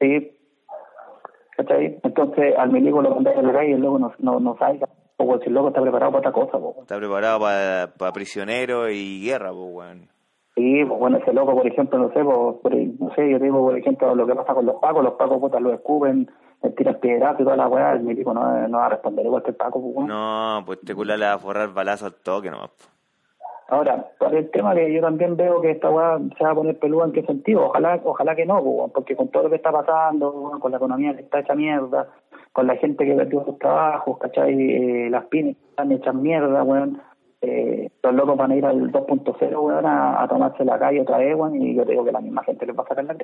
[0.00, 0.36] Sí.
[1.56, 2.00] ¿Cachai?
[2.02, 4.80] Entonces, al milico lo mandáis a la calle y luego no, no, no sabe,
[5.16, 6.82] pues weón, si el loco está preparado para otra cosa, pues weón.
[6.82, 10.14] Está preparado para prisioneros y guerra, pues weón.
[10.56, 13.58] Sí, pues bueno, ese loco, por ejemplo, no sé, pues, por, no sé, yo digo,
[13.60, 16.30] por ejemplo, lo que pasa con los pacos, los pacos, putas, lo escupen,
[16.64, 19.42] le tiran piedras y toda la weá, el milico no, no va a responder igual
[19.42, 20.06] que el paco, pues.
[20.08, 22.70] No, pues te cula le va a forrar balazo al toque nomás.
[23.68, 26.78] Ahora, por el tema que yo también veo que esta weá se va a poner
[26.78, 27.66] peluda, ¿en qué sentido?
[27.66, 31.14] Ojalá ojalá que no, pues, porque con todo lo que está pasando, con la economía
[31.14, 32.08] que está hecha mierda,
[32.52, 34.54] con la gente que perdió sus trabajos, ¿cachai?
[34.54, 37.00] Eh, las pymes están hechas mierda, weón.
[37.40, 41.18] Eh, los locos van a ir al 2.0, weón, a, a tomarse la calle otra
[41.18, 43.16] vez, weón, y yo te digo que la misma gente les va a sacar la.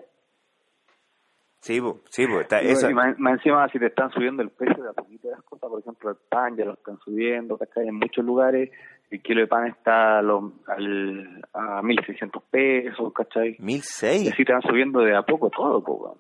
[1.61, 4.49] Sí, pues, sí, pues, está, Y eso, más, más encima, si te están subiendo el
[4.51, 7.59] precio de a poquito de las cosas, por ejemplo, el pan ya lo están subiendo,
[7.59, 7.87] ¿cachai?
[7.89, 8.71] En muchos lugares
[9.11, 13.57] el kilo de pan está a, los- al, a 1.600 pesos, ¿cachai?
[13.59, 14.33] Y 1006.
[14.33, 16.19] así te van subiendo de a poco todo, pues, weón.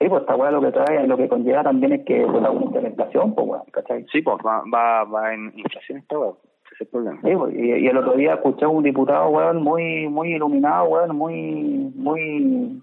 [0.00, 2.88] Sí, pues esta weá lo que trae, lo que conlleva también es que pues, la
[2.88, 4.04] inflación, pues weón, ¿cachai?
[4.12, 6.34] Sí, pues va, va, va en inflación esta weón.
[6.66, 7.20] Ese es el problema.
[7.22, 10.86] Sí, pues, y, y el otro día escuché a un diputado, weón, muy, muy iluminado,
[10.88, 12.82] weón, muy, muy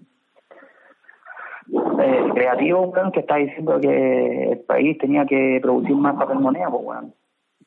[2.02, 6.68] eh, creativo, weón, que está diciendo que el país tenía que producir más papel moneda,
[6.70, 7.14] pues, weón.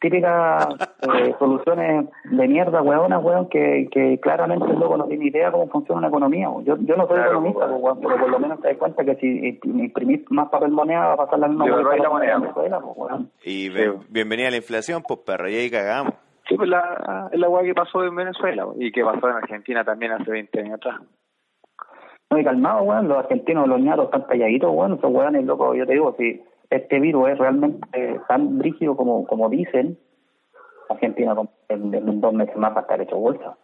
[0.02, 0.68] Típicas
[1.16, 5.68] eh, soluciones de mierda, weón, weón, que, que claramente el loco no tiene idea cómo
[5.70, 6.50] funciona una economía.
[6.50, 6.66] weón.
[6.66, 7.72] Yo, yo no soy Claro, economista, weón.
[7.82, 11.08] pues, weón, pero por lo menos te das cuenta que si imprimís más papel moneda
[11.08, 13.32] va a pasar la misma la moneda, Venezuela, pues, weón.
[13.46, 16.14] Y bien- bienvenida a la inflación, pues perro, y ahí cagamos.
[16.50, 19.86] Sí, pues la, es la weá que pasó en Venezuela y que pasó en Argentina
[19.86, 21.00] también hace 20 años atrás.
[22.34, 25.86] No, y calmado, weón, los argentinos, los ñatos están calladitos, weón, esos weones, loco, yo
[25.86, 30.00] te digo, si este virus es realmente eh, tan rígido como, como dicen,
[30.90, 31.36] Argentina
[31.70, 33.56] en, en dos meses más va a estar hecho bolsa.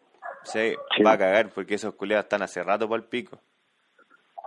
[0.43, 1.03] Sí, Sí.
[1.03, 3.37] va a cagar, porque esos culiados están hace rato para el pico.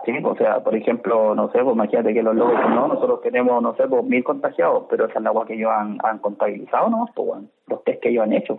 [0.05, 3.61] Sí, o sea, por ejemplo, no sé, pues imagínate que los locos, no, nosotros tenemos,
[3.61, 6.89] no sé, pues mil contagiados, pero esa es la agua que ellos han, han contabilizado,
[6.89, 7.05] ¿no?
[7.15, 8.57] Pues bueno, los test que ellos han hecho.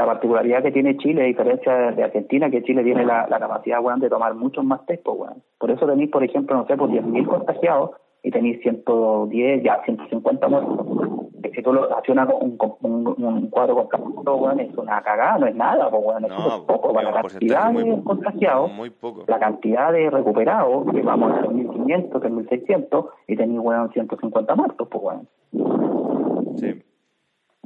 [0.00, 3.82] La particularidad que tiene Chile, a diferencia de, Argentina, que Chile tiene la, la capacidad,
[3.82, 5.42] weón, de tomar muchos más test, pues, weón.
[5.58, 7.90] Por eso tenéis, por ejemplo, no sé, pues 10.000 contagiados
[8.22, 10.86] y tenéis 110, ya 150 muertos.
[11.54, 15.54] Si tú lo haces un, un, un cuadro completo, weón, es una cagada, no es
[15.54, 18.88] nada, pues, weón, es No, súper poco para la porcentaje cantidad muy- de contagiados Muy
[18.90, 19.24] poco.
[19.28, 25.04] la cantidad de recuperados, que vamos a 3.500, 3.600, y tenéis, weón, 150 muertos, pues,
[25.04, 25.28] weón.
[26.56, 26.82] Sí.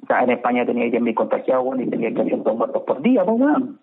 [0.04, 3.40] O sea, en España teníais 10.000 contagiados, weón, y teníais 300 muertos por día, pues,
[3.40, 3.80] weón.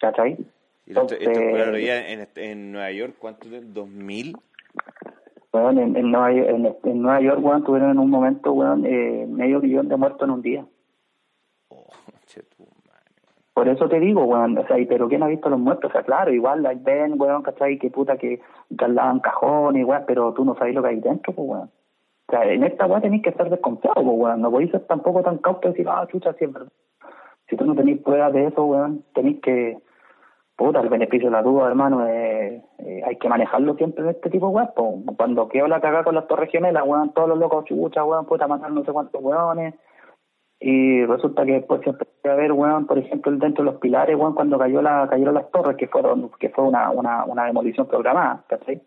[0.00, 0.32] ¿Cachai?
[0.86, 3.48] Y esto, esto Entonces- claro, ya en, en Nueva York, ¿cuánto?
[3.48, 4.36] de- ¿2000?
[5.52, 8.84] Weón, en, en, Nueva, York- en, en Nueva York, weón, tuvieron en un momento, weón,
[8.86, 10.64] eh, medio millón de muertos en un día.
[11.68, 11.86] Oh.
[13.54, 15.90] Por eso te digo, weón, o sea, y- pero ¿quién ha visto los muertos?
[15.90, 17.78] O sea, claro, igual la ven, weón, ¿cachai?
[17.78, 18.40] Que puta que
[18.76, 21.70] trasladan cajones, weón, pero tú no sabes lo que hay dentro, pues, weón.
[22.28, 24.42] O sea, en esta weón tenéis que estar desconfiado, weón.
[24.42, 26.46] No podéis ser tampoco tan cauto y decir, ah, chucha, sí.
[27.48, 29.78] Si tú no tenéis pruebas de eso, weón, tenéis que,
[30.54, 32.62] puta, el beneficio de la duda, hermano, eh,
[33.06, 35.16] hay que manejarlo siempre en este tipo de pues.
[35.16, 38.46] Cuando quedó la cagada con las torres gemelas, weón, todos los locos, chucha, weón, puta,
[38.46, 39.74] matar no sé cuántos weones.
[40.60, 44.16] Y resulta que después se empezó a ver, weón, por ejemplo, dentro de los pilares,
[44.18, 47.86] weón, cuando cayó la, cayeron las torres, que fueron, que fue una, una, una demolición
[47.86, 48.82] programada, ¿cachai?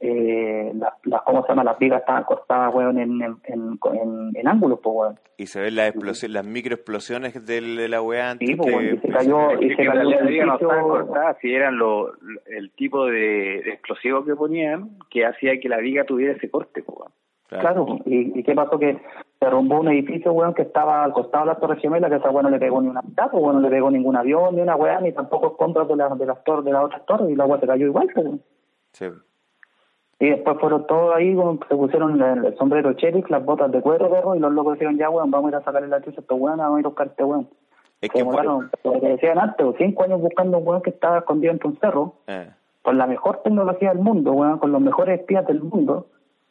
[0.00, 1.64] Eh, las, las, ¿cómo se llama?
[1.64, 3.78] Las vigas estaban cortadas, weón, en, en, en,
[4.34, 5.20] en, ángulos, pues, weón.
[5.36, 8.48] Y se ven las explosiones, las microexplosiones de la weá antes.
[8.48, 11.52] Sí, pues, que, y se cayó, y se cayó las vigas no estaban cortadas, si
[11.52, 12.12] eran lo,
[12.46, 16.82] el tipo de, de explosivo que ponían, que hacía que la viga tuviera ese corte,
[16.82, 17.12] pues, weón.
[17.48, 18.78] Claro, ¿Y, ¿Y, qué pasó?
[18.78, 19.00] Que se
[19.40, 22.44] derrumbó un edificio, weón, que estaba al costado de la Torre Gemela, que esa weón
[22.44, 25.00] no le pegó ni una mitad, pues, no le pegó ningún avión, ni una weá,
[25.00, 27.58] ni tampoco contras de, la, de las torres, de las otras torres, y la weá
[27.58, 28.26] se cayó igual, pues,
[28.92, 29.06] Sí.
[30.20, 31.36] Y después fueron todos ahí,
[31.68, 35.10] se pusieron el, sombrero cherif, las botas de cuero, perro, y los locos dijeron, ya,
[35.10, 36.88] weón, vamos a ir a sacarle la chucha a estos weón, vamos a ir a
[36.88, 37.48] buscar este weón.
[38.00, 41.52] Es que, bueno, lo que decían antes, cinco años buscando un weón que estaba escondido
[41.52, 42.50] entre un cerro, eh.
[42.82, 46.06] con la mejor tecnología del mundo, weón, con los mejores espías del mundo,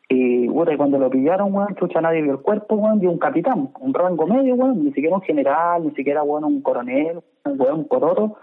[0.07, 3.17] y, puta, y cuando lo pillaron, weón, chucha, nadie vio el cuerpo, weón, y un
[3.17, 7.59] capitán, un rango medio, weón, ni siquiera un general, ni siquiera, weón, un coronel, un
[7.59, 8.37] weón, un codoro.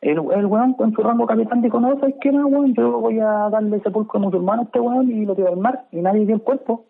[0.00, 2.72] El, el weón con su rango capitán dijo, no, ¿sabes qué, no, weón?
[2.74, 6.00] Yo voy a darle sepulcro musulmán a este weón y lo tiró al mar, y
[6.00, 6.86] nadie vio el cuerpo.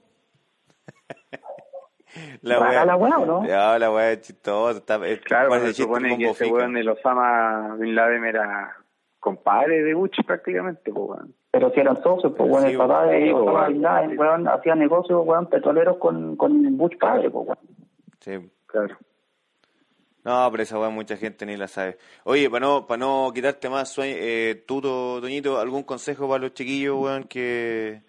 [2.42, 3.46] la weá, la weá, ¿no?
[3.46, 4.78] Ya, la weá es chistosa.
[4.78, 8.76] Está, es, claro, se supone que ese weón de Osama Bin Laden era
[9.20, 11.34] compadre de Bush prácticamente, pues, weón.
[11.50, 15.22] Pero si eran socios, pues, bueno, el papá de Osama Bin Laden, weón, hacía negocios,
[15.24, 17.58] weón, petroleros con, con Bush padre, pues, weón.
[18.20, 18.96] Sí, claro.
[20.28, 21.96] No, pero esa weá mucha gente ni la sabe.
[22.24, 26.52] Oye, para no, para no quitarte más sueño, eh, tú, Toñito, ¿algún consejo para los
[26.52, 28.02] chiquillos, weón, que,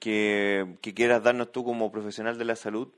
[0.00, 2.88] que, quieras darnos tú como profesional de la salud?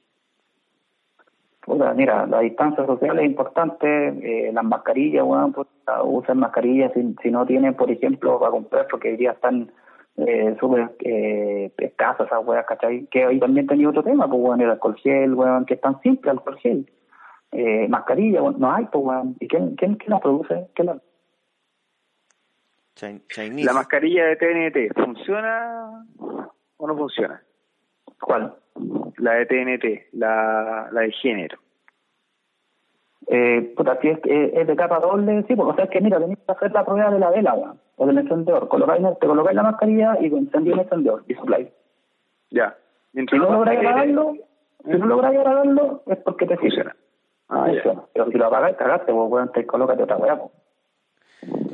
[1.97, 5.67] mira, la distancia social es importante, eh, las mascarillas, bueno, pues,
[6.05, 9.73] usen mascarillas si, no tienen, por ejemplo, para comprar, porque hoy día están
[10.19, 13.07] eh, súper eh, escasas esas weas, ¿cachai?
[13.07, 16.01] Que hoy también tenía otro tema, pues, bueno, el alcohol gel, weón, que es tan
[16.01, 16.89] simple, alcohol gel.
[17.53, 19.37] Eh, mascarilla, no hay, pues, weón.
[19.41, 20.69] ¿Y quién, quién, quién la produce?
[20.75, 20.99] ¿Quién la...
[22.95, 23.65] Chinese.
[23.65, 26.07] ¿La mascarilla de TNT funciona
[26.79, 27.43] o no funciona?
[28.21, 28.55] ¿Cuál?
[29.19, 31.59] La de TNT, la, la de género.
[33.29, 36.19] Eh, puta, si es, es, de capa doble, sí, porque o sea, es que mira,
[36.19, 38.69] tenéis que hacer la prueba de la vela, weón, o del encendedor.
[38.69, 41.69] Colocáis, te colocáis la mascarilla y encendí el encendedor y sopláis.
[42.51, 42.77] Ya.
[43.13, 44.35] Si no lográis apagarlo,
[44.85, 46.95] si no lográis apagarlo, es porque te funciona.
[47.49, 48.03] Ah, funciona.
[48.13, 50.41] Pero si lo apagáis, cagaste, pues, weón, te colócate otra weá.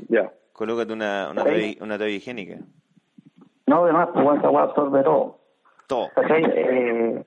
[0.08, 0.32] Ya.
[0.52, 2.58] Colócate una, una, toalla, una toalla higiénica.
[3.66, 5.38] No, además, pues, weón, esa weá absorbe todo.
[5.86, 6.08] Todo.
[6.16, 7.24] Eh,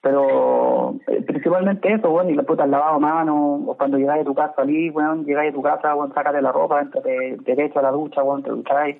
[0.00, 4.34] pero eh, principalmente eso, bueno, y la puta lavado mano, o cuando llegáis a tu
[4.34, 7.90] casa, salís, bueno, llegáis a tu casa, bueno, sácate la ropa, entrate derecho a la
[7.90, 8.96] ducha, bueno, te ducháis.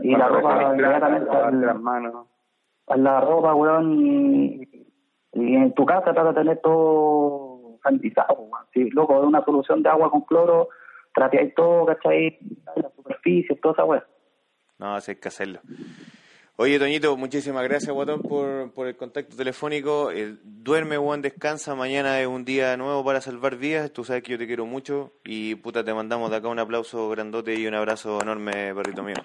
[0.00, 2.26] Y la ropa inmediatamente al, las manos.
[2.88, 4.68] A la ropa, weón, y,
[5.32, 8.48] y, en tu casa trata de tener todo sanitizado.
[8.72, 10.68] Sí, loco, de una solución de agua con cloro,
[11.14, 12.38] trateáis todo, ¿cachai?
[12.76, 14.04] La superficie, toda esa weón.
[14.78, 15.60] No, hay que hacerlo.
[16.56, 20.10] Oye, Toñito, muchísimas gracias, Guatón, por, por el contacto telefónico.
[20.12, 21.74] Eh, duerme, Juan, descansa.
[21.74, 23.90] Mañana es un día nuevo para salvar vidas.
[23.90, 25.12] Tú sabes que yo te quiero mucho.
[25.24, 29.16] Y puta, te mandamos de acá un aplauso grandote y un abrazo enorme, perrito mío.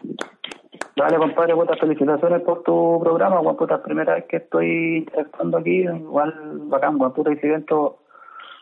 [0.97, 5.81] Dale, compadre, puta, felicitaciones por tu programa, Juan, puta, primera vez que estoy interactuando aquí,
[5.81, 6.33] igual
[6.69, 7.99] bacán, Juan, puta, y si dentro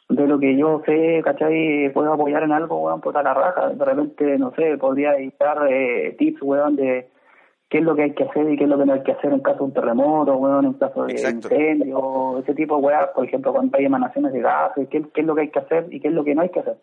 [0.10, 1.90] de lo que yo sé, ¿cachai?
[1.94, 6.14] Puedo apoyar en algo, Juan, puta, la raja, de repente, no sé, podría dar eh,
[6.20, 7.08] tips, weón, de
[7.70, 9.14] qué es lo que hay que hacer y qué es lo que no hay que
[9.14, 13.24] hacer en caso de un terremoto, bueno, en caso de incendio, ese tipo weas, por
[13.24, 16.02] ejemplo, cuando hay emanaciones de gases, qué, qué es lo que hay que hacer y
[16.02, 16.76] qué es lo que no hay que hacer.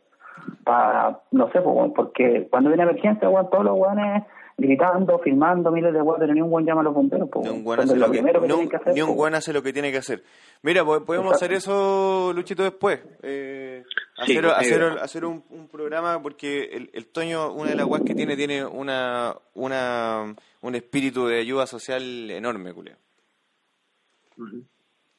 [0.65, 4.23] Para, no sé, pues, porque cuando viene emergencia, weón, todos los weones
[4.63, 7.29] gritando, filmando, miles de pero ni un buen llama a los bomberos.
[7.31, 8.23] Pues, ni un buen hace lo que,
[8.95, 10.23] ni un buen hace lo que tiene que hacer.
[10.63, 13.01] Mira, podemos hacer eso, Luchito, después.
[13.23, 13.85] Eh,
[14.17, 18.15] hacer, hacer, hacer un, un, programa, porque el, el Toño, una de las weas que
[18.15, 19.35] tiene, tiene una...
[19.55, 22.97] una un espíritu de ayuda social enorme, Julio.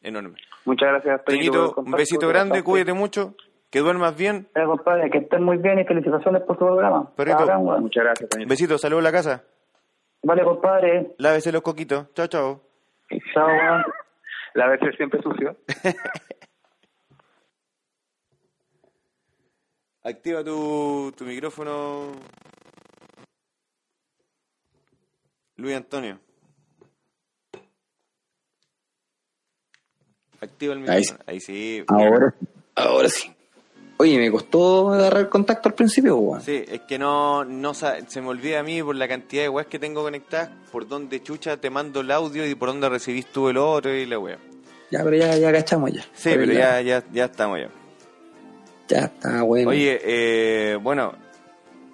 [0.02, 0.38] Enorme.
[0.66, 1.74] Muchas gracias, Toñito.
[1.78, 3.36] Un besito grande, cuídate mucho,
[3.74, 4.48] que duermas bien.
[4.54, 7.12] Eh, compadre, que estén muy bien y felicitaciones por tu programa.
[7.80, 8.48] Muchas gracias, Toñito.
[8.48, 9.44] Besito, saludos a la casa.
[10.22, 11.16] Vale, compadre.
[11.18, 12.14] Lávese los coquitos.
[12.14, 12.62] Chao, chao.
[13.34, 13.48] Chao,
[14.54, 15.58] Lávese siempre sucio.
[20.04, 22.12] Activa tu, tu micrófono,
[25.56, 26.20] Luis Antonio.
[30.40, 31.20] Activa el micrófono.
[31.26, 31.84] Ahí, sí.
[31.88, 32.36] Ahora,
[32.76, 33.36] ahora sí.
[33.98, 36.42] Oye, me costó agarrar contacto al principio, weón.
[36.42, 39.68] Sí, es que no, no se me olvida a mí por la cantidad de weas
[39.68, 43.50] que tengo conectadas, por dónde chucha te mando el audio y por dónde recibís tú
[43.50, 44.38] el otro y la wea.
[44.92, 46.02] Ya, pero ya, ya cachamos ya.
[46.14, 47.70] Sí, pero, ya, ya, ya estamos ya.
[48.90, 49.70] Ya está, bueno.
[49.70, 51.14] Oye, eh, bueno,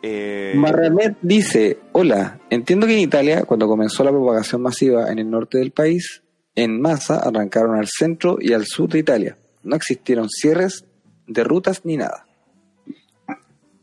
[0.02, 5.30] Eh, Marramet dice, hola, entiendo que en Italia, cuando comenzó la propagación masiva en el
[5.30, 6.24] norte del país,
[6.56, 9.38] en masa arrancaron al centro y al sur de Italia.
[9.64, 10.86] No existieron cierres
[11.30, 12.26] de rutas ni nada.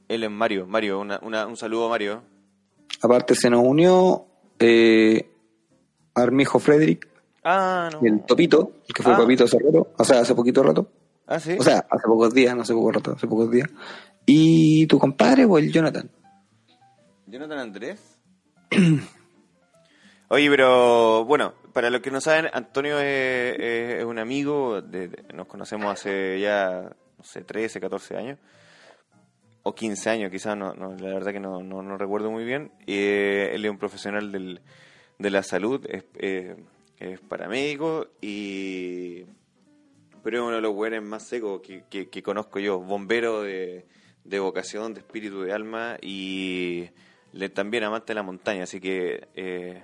[0.09, 0.67] él es Mario.
[0.67, 2.23] Mario, una, una- un saludo a Mario.
[3.03, 4.27] Aparte se nos unió
[4.59, 5.29] eh,
[6.15, 7.09] Armijo Frederick,
[7.45, 8.01] Ah, no.
[8.03, 9.17] el Topito, el que fue Ah.
[9.19, 10.91] Papito hace rato, o sea, hace poquito rato.
[11.27, 11.57] Ah, sí.
[11.59, 13.69] O sea, hace pocos días, no hace poco rato, hace pocos días.
[14.25, 16.09] Y tu compadre, o el Jonathan.
[17.27, 18.19] Jonathan Andrés.
[20.29, 25.87] Oye, pero bueno, para los que no saben, Antonio es, un amigo, de- nos conocemos
[25.93, 26.91] hace ya,
[27.27, 28.39] sé, 13, 14 años,
[29.63, 32.71] o 15 años quizás, no, no, la verdad que no, no, no recuerdo muy bien.
[32.87, 34.61] Eh, él es un profesional del,
[35.19, 36.57] de la salud, es, eh,
[37.29, 39.25] paramédico, y
[40.23, 43.87] pero es uno de los güeyes más secos que, que- que conozco yo, bombero de,
[44.25, 46.89] de vocación, de espíritu, de alma y
[47.33, 49.83] le, también amante de la montaña, así que eh,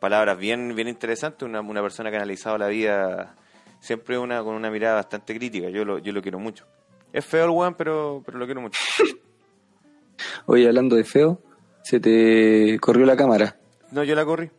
[0.00, 3.36] palabras bien bien interesantes, una, una persona que ha analizado la vida
[3.80, 6.66] siempre una con una mirada bastante crítica, yo lo, yo lo quiero mucho.
[7.14, 8.80] Es feo el weón, pero, pero lo quiero mucho.
[10.46, 11.40] Oye, hablando de feo,
[11.84, 13.56] se te corrió la cámara.
[13.92, 14.50] No, yo la corrí.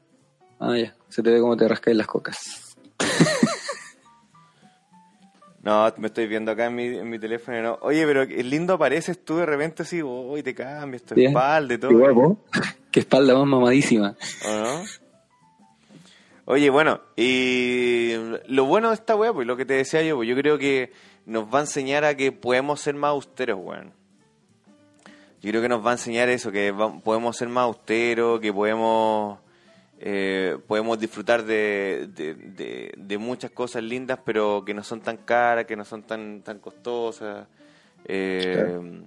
[0.62, 0.95] Ah, ya.
[1.10, 2.78] Se te ve como te rascáis las cocas.
[5.62, 7.80] No, me estoy viendo acá en mi, en mi teléfono no.
[7.82, 11.80] Oye, pero qué lindo apareces tú de repente así, uy, te cambias tu espalda y
[11.80, 11.89] todo.
[11.89, 12.38] Qué guapo.
[12.91, 14.16] Qué espalda más mamadísima.
[14.45, 14.84] ¿O no?
[16.45, 18.14] Oye, bueno, y
[18.45, 20.91] lo bueno de esta weá, pues lo que te decía yo, pues yo creo que
[21.26, 23.91] nos va a enseñar a que podemos ser más austeros, weón.
[25.41, 26.73] Yo creo que nos va a enseñar eso, que
[27.03, 29.38] podemos ser más austeros, que podemos
[29.99, 35.65] eh, podemos disfrutar de, de, de- muchas cosas lindas, pero que no son tan caras,
[35.65, 37.47] que no son tan, tan costosas.
[38.05, 39.01] Eh,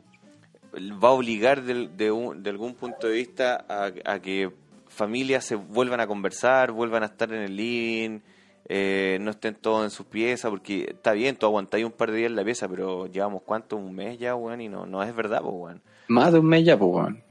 [0.74, 4.50] va a obligar de, un- algún punto de vista a, a que
[4.88, 8.20] familias se vuelvan a conversar, vuelvan a estar en el living,
[8.68, 12.18] eh, no estén todos en sus piezas, porque está bien, tú aguantáis un par de
[12.18, 15.14] días en la pieza, pero llevamos cuánto, un mes ya, weón, y no, no es
[15.14, 15.82] verdad, pues, weón.
[16.08, 17.22] Más de un mes ya, pues, weón.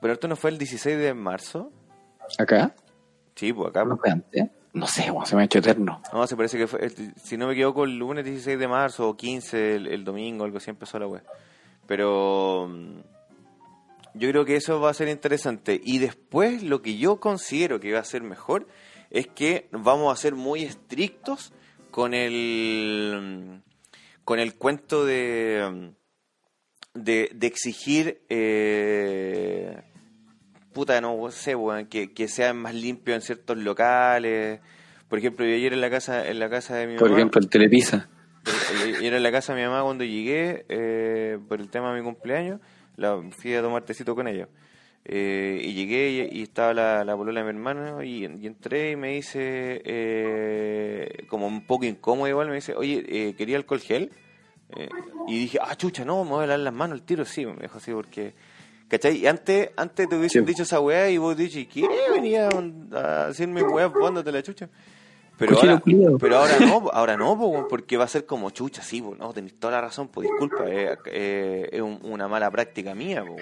[0.00, 1.70] Pero esto no fue el 16 de marzo.
[2.38, 2.74] ¿Acá?
[3.36, 3.84] Sí, pues acá.
[3.84, 4.12] ¿No pues.
[4.12, 4.48] antes?
[4.72, 6.02] No sé, weón, se me ha hecho eterno.
[6.12, 9.08] No, se parece que fue, el- si no me equivoco, el lunes 16 de marzo
[9.10, 11.22] o 15, el, el domingo, algo así empezó la web.
[11.86, 13.00] Pero mm,
[14.14, 15.80] yo creo que eso va a ser interesante.
[15.84, 18.66] Y después lo que yo considero que va a ser mejor
[19.12, 21.52] es que vamos a ser muy estrictos
[21.90, 23.60] con el
[24.24, 25.92] con el cuento de
[26.94, 29.82] de, de exigir eh,
[30.72, 34.60] puta no sé weón, que, que sean más limpios en ciertos locales
[35.08, 37.40] por ejemplo yo ayer en la casa en la casa de mi Por mamá ejemplo,
[37.40, 38.08] el Telepisa.
[38.86, 41.98] eh, Era en la casa de mi mamá cuando llegué eh, por el tema de
[42.00, 42.60] mi cumpleaños.
[42.96, 44.48] La, fui a tomar tecito con ella.
[45.04, 48.92] Eh, y llegué y, y estaba la, la polola de mi hermano y, y entré
[48.92, 53.80] y me dice, eh, como un poco incómodo igual, me dice, oye, eh, ¿quería alcohol
[53.80, 54.12] gel?
[54.76, 54.88] Eh,
[55.26, 57.62] y dije, ah, chucha, no, me voy a lavar las manos al tiro, sí, me
[57.62, 58.34] dijo así porque...
[58.88, 59.16] ¿Cachai?
[59.16, 60.48] Y antes, antes te hubiesen Sí.
[60.52, 62.48] dicho esa weá y vos ¿y qué venía
[62.92, 64.68] a decirme weá, póndate la chucha?
[65.38, 65.82] Pero ahora,
[66.20, 69.54] pero ahora no, ahora no, porque va a ser como chucha, sí, po, no, tenés
[69.58, 73.36] toda la razón, pues disculpa, eh, eh, es un- una mala práctica mía, po.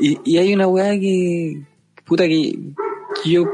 [0.00, 1.60] Y, y hay una weá que,
[2.04, 2.58] puta, que,
[3.22, 3.44] que yo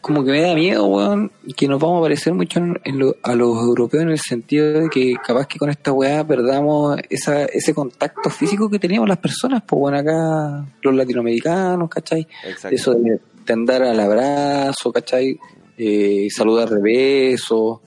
[0.00, 3.16] como que me da miedo, weón, que nos vamos a parecer mucho en- en lo-
[3.24, 7.44] a los europeos en el sentido de que capaz que con esta weá perdamos esa,
[7.46, 12.26] ese contacto físico que teníamos las personas, pues bueno, acá los latinoamericanos, ¿cachai?
[12.46, 12.74] Exacto.
[12.74, 15.38] Eso de, de andar al abrazo, ¿cachai?
[15.76, 17.82] Eh, saludar de beso.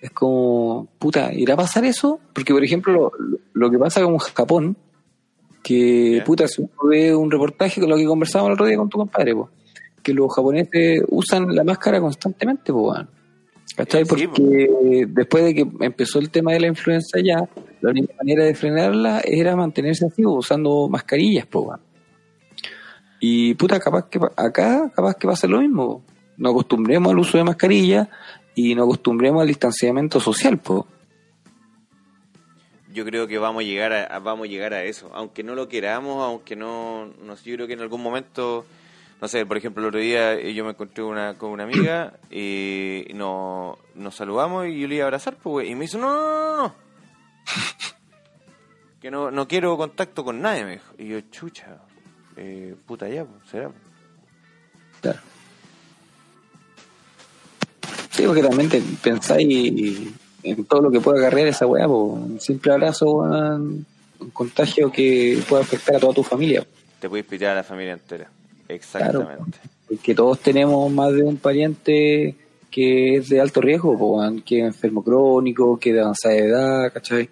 [0.00, 2.20] Es como, puta, ¿irá a pasar eso?
[2.32, 4.76] Porque, por ejemplo, lo, lo que pasa con Japón,
[5.62, 8.88] que, puta, si uno ve un reportaje con lo que conversábamos el otro día con
[8.90, 9.48] tu compadre, po,
[10.02, 12.94] que los japoneses usan la máscara constantemente, po.
[13.74, 14.04] ¿Cachai?
[14.04, 17.48] Sí, Porque después de que empezó el tema de la influenza ya,
[17.80, 21.74] la única manera de frenarla era mantenerse así, usando mascarillas, po.
[23.18, 26.02] Y puta, capaz que acá, capaz que va a ser lo mismo.
[26.36, 28.08] Nos acostumbremos al uso de mascarilla
[28.54, 30.86] y nos acostumbremos al distanciamiento social, po.
[32.92, 35.54] Yo creo que vamos a llegar a, a- vamos a llegar a eso, aunque no
[35.54, 38.64] lo queramos, aunque no, no yo creo que en algún momento,
[39.20, 42.14] no sé, por ejemplo, el otro día eh, yo me encontré una, con una amiga
[42.30, 46.06] y no, nos saludamos y yo le iba a abrazar, pues, y me dice, no,
[46.14, 46.74] no, no, no, no.
[49.00, 50.94] que no, no quiero contacto con nadie, me dijo.
[50.96, 51.78] Y yo, chucha,
[52.36, 53.70] eh, puta ya, pues, será.
[55.00, 55.18] Claro.
[58.14, 59.46] Sí, porque también te pensáis
[60.42, 63.86] en todo lo que puede acarrear esa weá, un simple abrazo, un
[64.32, 66.64] contagio que puede afectar a toda tu familia.
[67.00, 68.30] te puedes pillar a la familia entera.
[68.68, 69.58] Exactamente.
[69.88, 72.36] Porque todos tenemos más de un pariente
[72.70, 77.28] que es de alto riesgo, po, que es enfermo crónico, que de avanzada edad, ¿cachai?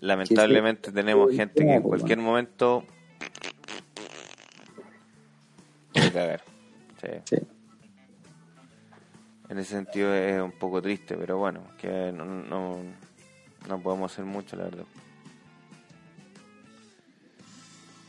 [0.00, 2.84] Lamentablemente Sí, tenemos Sí, gente que en claro, cualquier momento
[5.92, 6.42] puede cagar.
[7.24, 7.36] Sí.
[9.52, 12.78] En ese sentido es un poco triste, pero bueno, que no, no,
[13.68, 14.84] no podemos hacer mucho, la verdad.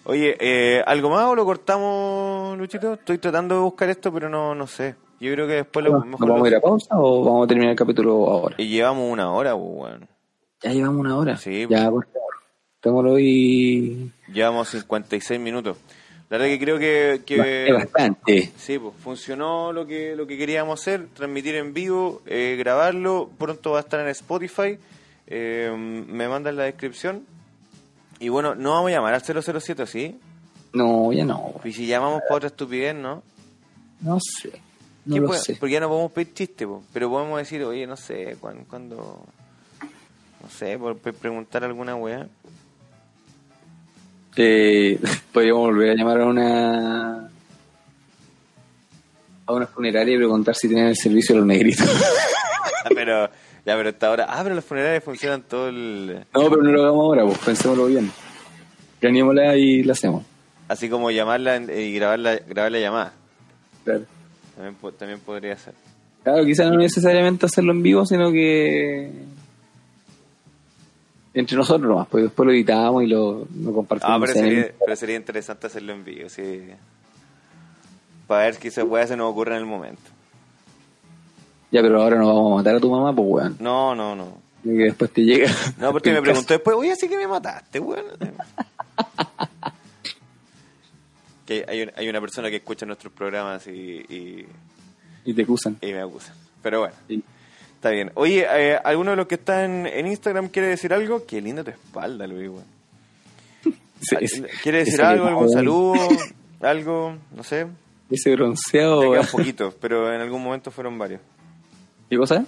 [0.06, 2.94] Oye, eh, ¿algo más o lo cortamos, Luchito?
[2.94, 4.96] Estoy tratando de buscar esto, pero no, no sé.
[5.20, 7.48] Yo creo que después lo ¿Nos mejor vamos a ir a pausa o vamos a
[7.48, 8.56] terminar el capítulo ahora?
[8.58, 10.08] Y llevamos una hora, pues, bueno.
[10.62, 11.36] Ya llevamos una hora.
[11.36, 12.34] Sí, Ya, por favor.
[12.80, 14.14] Témoslo y...
[14.32, 15.76] Llevamos 56 minutos.
[16.34, 17.22] La verdad que creo que...
[17.28, 18.52] que bastante.
[18.58, 23.74] Sí, pues funcionó lo que lo que queríamos hacer, transmitir en vivo, eh, grabarlo, pronto
[23.74, 24.80] va a estar en Spotify,
[25.28, 27.24] eh, me mandan la descripción.
[28.20, 30.20] Y bueno, no vamos a llamar al 007, ¿sí?
[30.74, 31.54] No, ya no.
[31.64, 33.22] Y si llamamos para otra estupidez, ¿no?
[34.02, 34.54] No sé.
[35.06, 35.56] No ¿Qué lo puede- sé.
[35.60, 38.64] Porque ya no podemos pedir chiste, po, pero podemos decir, oye, no sé, cuando...
[38.68, 39.24] cuando
[40.42, 42.28] no sé, por, por preguntar alguna weá.
[44.36, 45.00] Eh,
[45.32, 47.30] podríamos volver a llamar a una
[49.46, 51.88] a una funeraria y preguntar si tienen el servicio de los negritos.
[52.94, 53.30] Pero,
[53.66, 54.26] ya, pero hasta ahora...
[54.28, 56.26] Ah, pero los funerales funcionan todo el...
[56.34, 58.12] no, pero no lo hagamos ahora, pues pensémoslo bien.
[59.00, 60.24] Planeémosla y la hacemos.
[60.68, 63.14] Así como llamarla y grabar la, grabar la llamada.
[63.86, 64.02] Claro.
[64.56, 65.74] También, también podría ser.
[66.24, 69.10] Claro, quizás no necesariamente hacerlo en vivo, sino que
[71.34, 74.16] entre nosotros nomás, pues después lo editamos y lo, lo compartimos.
[74.16, 76.62] Ah, pero sería, pero sería interesante hacerlo en vivo, sí.
[78.28, 80.02] Para ver qué se puede se nos ocurre en el momento.
[81.72, 83.58] Ya, pero ahora no vamos a matar a tu mamá, pues weón.
[83.60, 84.38] No, no, no.
[84.64, 85.52] Y que después te llega.
[85.80, 88.06] No, porque me preguntó después, oye, así que me mataste, weón.
[91.46, 94.46] que hay, hay una persona que escucha nuestros programas y,
[95.26, 95.78] y, te acusan.
[95.82, 96.34] y me acusa.
[96.62, 97.24] Pero bueno, Sí.
[97.84, 98.12] Está bien.
[98.16, 101.26] Oye, eh, ¿alguno de los que está en, en Instagram quiere decir algo?
[101.26, 102.50] Qué linda tu espalda, Luis,
[104.22, 105.94] ese- ¿Quiere decir algo, algún saludo?
[106.62, 107.68] Algo, no sé.
[108.10, 109.12] Ese bronceado.
[109.12, 111.20] Quedan poquitos, pero en algún momento fueron varios.
[112.10, 112.46] ¿Qué cosa?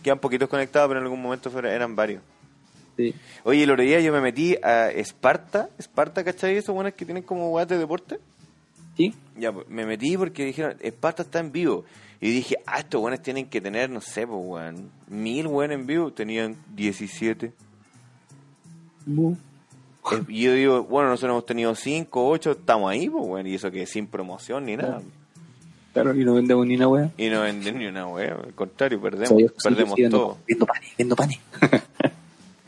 [0.00, 2.22] Quedan poquitos conectados, pero en algún momento fueron, eran varios.
[2.96, 3.12] Sí.
[3.42, 5.70] Oye, el otro día yo me metí a Esparta.
[5.76, 6.56] Esparta, ¿cachai?
[6.56, 8.20] Esos buenos que tienen como guates de deporte.
[8.96, 9.14] ¿Sí?
[9.38, 11.84] Ya, pues, me metí porque dijeron, Esparta está en vivo.
[12.20, 15.86] Y dije, ah, estos buenos tienen que tener, no sé, pues, weón, mil weón en
[15.86, 16.12] vivo.
[16.12, 17.52] Tenían 17.
[19.06, 19.32] Bu.
[20.12, 23.46] Eh, Y yo digo, bueno, nosotros hemos tenido 5, 8, estamos ahí, pues, weón.
[23.46, 25.00] Y eso que sin promoción ni nada.
[25.92, 27.10] Claro, y no vendemos ni una wea.
[27.18, 28.40] Y no venden ni una weón.
[28.46, 30.38] Al contrario, perdemos, O sea, yo- perdemos sí, todo.
[30.48, 31.38] Vendo panes, vendo panes.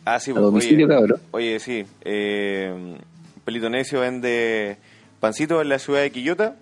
[0.05, 1.20] Ah, sí, pues, oye, cabrón.
[1.31, 1.85] oye, sí.
[2.03, 2.97] Eh,
[3.45, 4.77] Pelito Necio vende
[5.25, 6.55] pancito en la ciudad de Quillota.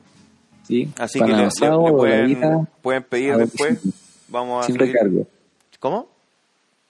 [0.67, 1.51] Sí, Así que le, le
[1.93, 3.71] pueden, pueden pedir después.
[3.83, 3.95] domicilio.
[4.29, 5.27] Vamos a sin recargo.
[5.81, 6.09] ¿Cómo?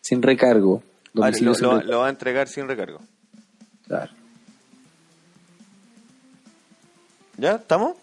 [0.03, 0.83] Sin recargo.
[0.85, 1.93] Ah, Domicilio lo, sin lo- recargo.
[1.93, 3.01] lo va a entregar sin recargo.
[3.87, 4.13] Claro.
[7.39, 7.53] ¿Ya?
[7.57, 7.97] ¿Estamos?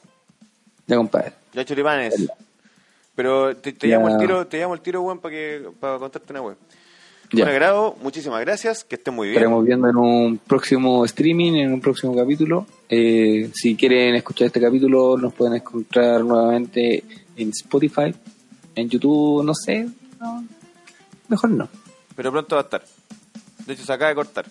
[0.88, 1.34] Ya, compadre.
[1.54, 2.28] Ya choripanes.
[3.16, 6.34] Pero te, te llamo el tiro, te llamo el tiro, weón, para que para contarte
[6.34, 6.58] una web.
[7.32, 7.44] Ya.
[7.44, 9.38] Un agrado, muchísimas gracias, que estén muy bien.
[9.38, 12.66] Estaremos viendo en un próximo streaming, en un próximo capítulo.
[12.90, 17.04] Eh, si quieren escuchar este capítulo, nos pueden encontrar nuevamente
[17.38, 18.14] en Spotify,
[18.76, 19.88] en YouTube, no sé.
[20.20, 20.44] no,
[21.28, 21.70] mejor no.
[22.16, 22.84] Pero pronto va a estar.
[23.68, 24.46] De hecho, se acaba de cortar.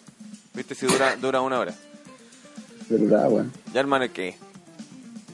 [0.55, 1.75] ¿Viste si dura, dura una hora?
[2.89, 3.51] Pero nada, bueno.
[3.75, 4.37] Ya, hermano, ¿qué?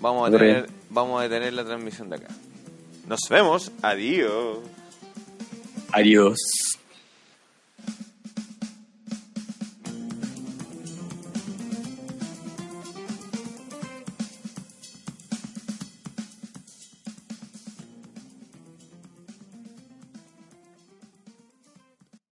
[0.00, 0.74] Vamos a Muy tener, bien.
[0.90, 2.28] vamos a detener la transmisión de acá.
[3.06, 3.70] Nos vemos.
[3.82, 4.58] Adiós.
[5.92, 6.38] Adiós.